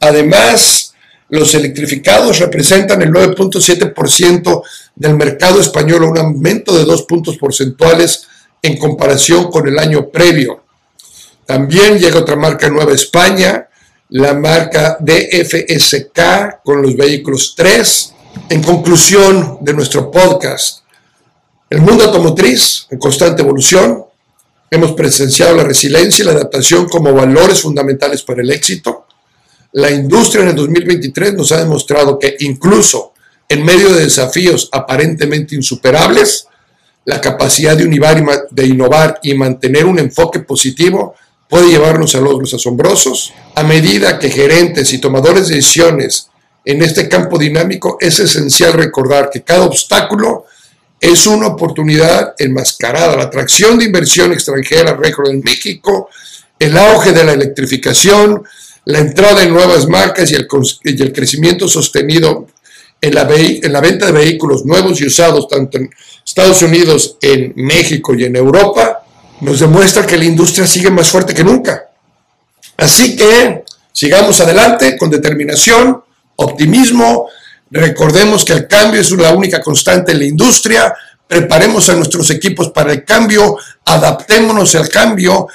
Además, 0.01 0.80
los 1.31 1.55
electrificados 1.55 2.39
representan 2.39 3.01
el 3.01 3.09
9.7% 3.09 4.63
del 4.95 5.15
mercado 5.15 5.61
español, 5.61 6.03
un 6.03 6.17
aumento 6.17 6.77
de 6.77 6.83
dos 6.83 7.03
puntos 7.03 7.37
porcentuales 7.37 8.27
en 8.61 8.77
comparación 8.77 9.49
con 9.49 9.67
el 9.67 9.79
año 9.79 10.09
previo. 10.09 10.63
También 11.45 11.97
llega 11.97 12.19
otra 12.19 12.35
marca 12.35 12.69
nueva 12.69 12.93
España, 12.93 13.67
la 14.09 14.33
marca 14.33 14.97
DFSK 14.99 16.61
con 16.63 16.81
los 16.81 16.97
vehículos 16.97 17.53
3. 17.55 18.13
En 18.49 18.61
conclusión 18.61 19.57
de 19.61 19.73
nuestro 19.73 20.11
podcast, 20.11 20.79
el 21.69 21.81
mundo 21.81 22.03
automotriz 22.03 22.87
en 22.89 22.99
constante 22.99 23.41
evolución, 23.41 24.03
hemos 24.69 24.91
presenciado 24.91 25.55
la 25.55 25.63
resiliencia 25.63 26.23
y 26.23 26.25
la 26.25 26.33
adaptación 26.33 26.89
como 26.89 27.13
valores 27.13 27.61
fundamentales 27.61 28.21
para 28.21 28.41
el 28.41 28.51
éxito. 28.51 29.00
La 29.73 29.89
industria 29.89 30.43
en 30.43 30.49
el 30.49 30.55
2023 30.55 31.33
nos 31.33 31.51
ha 31.51 31.57
demostrado 31.57 32.19
que 32.19 32.35
incluso 32.39 33.13
en 33.47 33.63
medio 33.63 33.93
de 33.93 34.03
desafíos 34.03 34.69
aparentemente 34.71 35.55
insuperables, 35.55 36.47
la 37.05 37.19
capacidad 37.19 37.75
de, 37.75 37.85
de 38.51 38.65
innovar 38.65 39.19
y 39.23 39.33
mantener 39.33 39.85
un 39.85 39.99
enfoque 39.99 40.39
positivo 40.39 41.15
puede 41.49 41.69
llevarnos 41.69 42.15
a 42.15 42.21
logros 42.21 42.53
asombrosos. 42.53 43.33
A 43.55 43.63
medida 43.63 44.19
que 44.19 44.29
gerentes 44.29 44.93
y 44.93 44.99
tomadores 44.99 45.47
de 45.47 45.55
decisiones 45.55 46.29
en 46.63 46.81
este 46.81 47.09
campo 47.09 47.37
dinámico, 47.37 47.97
es 47.99 48.19
esencial 48.19 48.73
recordar 48.73 49.29
que 49.31 49.41
cada 49.41 49.63
obstáculo 49.63 50.45
es 50.99 51.25
una 51.25 51.47
oportunidad 51.47 52.35
enmascarada. 52.37 53.15
La 53.15 53.23
atracción 53.23 53.79
de 53.79 53.85
inversión 53.85 54.31
extranjera 54.31 54.95
récord 54.95 55.29
en 55.29 55.41
México, 55.43 56.09
el 56.59 56.77
auge 56.77 57.11
de 57.11 57.23
la 57.23 57.33
electrificación, 57.33 58.43
la 58.85 58.99
entrada 58.99 59.43
en 59.43 59.53
nuevas 59.53 59.87
marcas 59.87 60.31
y 60.31 60.35
el, 60.35 60.47
crecimiento 61.13 61.67
sostenido 61.67 62.47
en 62.99 63.15
la, 63.15 63.27
en 63.29 63.73
la 63.73 63.81
venta 63.81 64.07
de 64.07 64.11
vehículos 64.11 64.65
nuevos 64.65 64.99
y 65.01 65.05
usados 65.05 65.47
tanto 65.47 65.77
en 65.77 65.89
Estados 66.25 66.61
Unidos, 66.61 67.17
en 67.21 67.53
México 67.55 68.13
y 68.15 68.25
en 68.25 68.35
Europa, 68.35 69.03
nos 69.41 69.59
demuestra 69.59 70.05
que 70.05 70.17
la 70.17 70.25
industria 70.25 70.67
sigue 70.67 70.89
más 70.89 71.09
fuerte 71.09 71.33
que 71.33 71.43
nunca. 71.43 71.89
Así 72.77 73.15
que 73.15 73.63
sigamos 73.91 74.39
adelante 74.39 74.97
con 74.97 75.09
determinación, 75.09 76.03
optimismo, 76.35 77.27
recordemos 77.69 78.43
que 78.45 78.53
el 78.53 78.67
cambio 78.67 79.01
es 79.01 79.11
la 79.11 79.33
única 79.33 79.61
constante 79.61 80.11
en 80.11 80.19
la 80.19 80.25
industria, 80.25 80.93
preparemos 81.27 81.89
a 81.89 81.95
nuestros 81.95 82.29
equipos 82.29 82.71
para 82.71 82.91
el 82.91 83.05
cambio, 83.05 83.57
adaptémonos 83.85 84.75
al 84.75 84.89
cambio, 84.89 85.47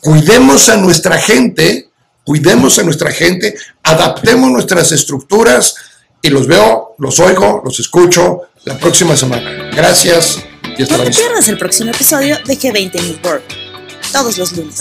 cuidemos 0.00 0.68
a 0.68 0.76
nuestra 0.76 1.18
gente, 1.18 1.88
cuidemos 2.24 2.78
a 2.78 2.82
nuestra 2.82 3.10
gente, 3.12 3.54
adaptemos 3.82 4.50
nuestras 4.50 4.90
estructuras 4.92 5.74
y 6.22 6.30
los 6.30 6.46
veo, 6.46 6.94
los 6.98 7.20
oigo, 7.20 7.62
los 7.64 7.78
escucho 7.78 8.42
la 8.64 8.78
próxima 8.78 9.16
semana. 9.16 9.70
Gracias. 9.74 10.38
No 10.78 10.86
te 10.86 11.10
pierdas 11.10 11.48
el 11.48 11.58
próximo 11.58 11.90
episodio 11.90 12.36
de 12.44 12.58
G20 12.58 12.94
News 12.94 13.42
Todos 14.12 14.38
los 14.38 14.52
lunes. 14.52 14.80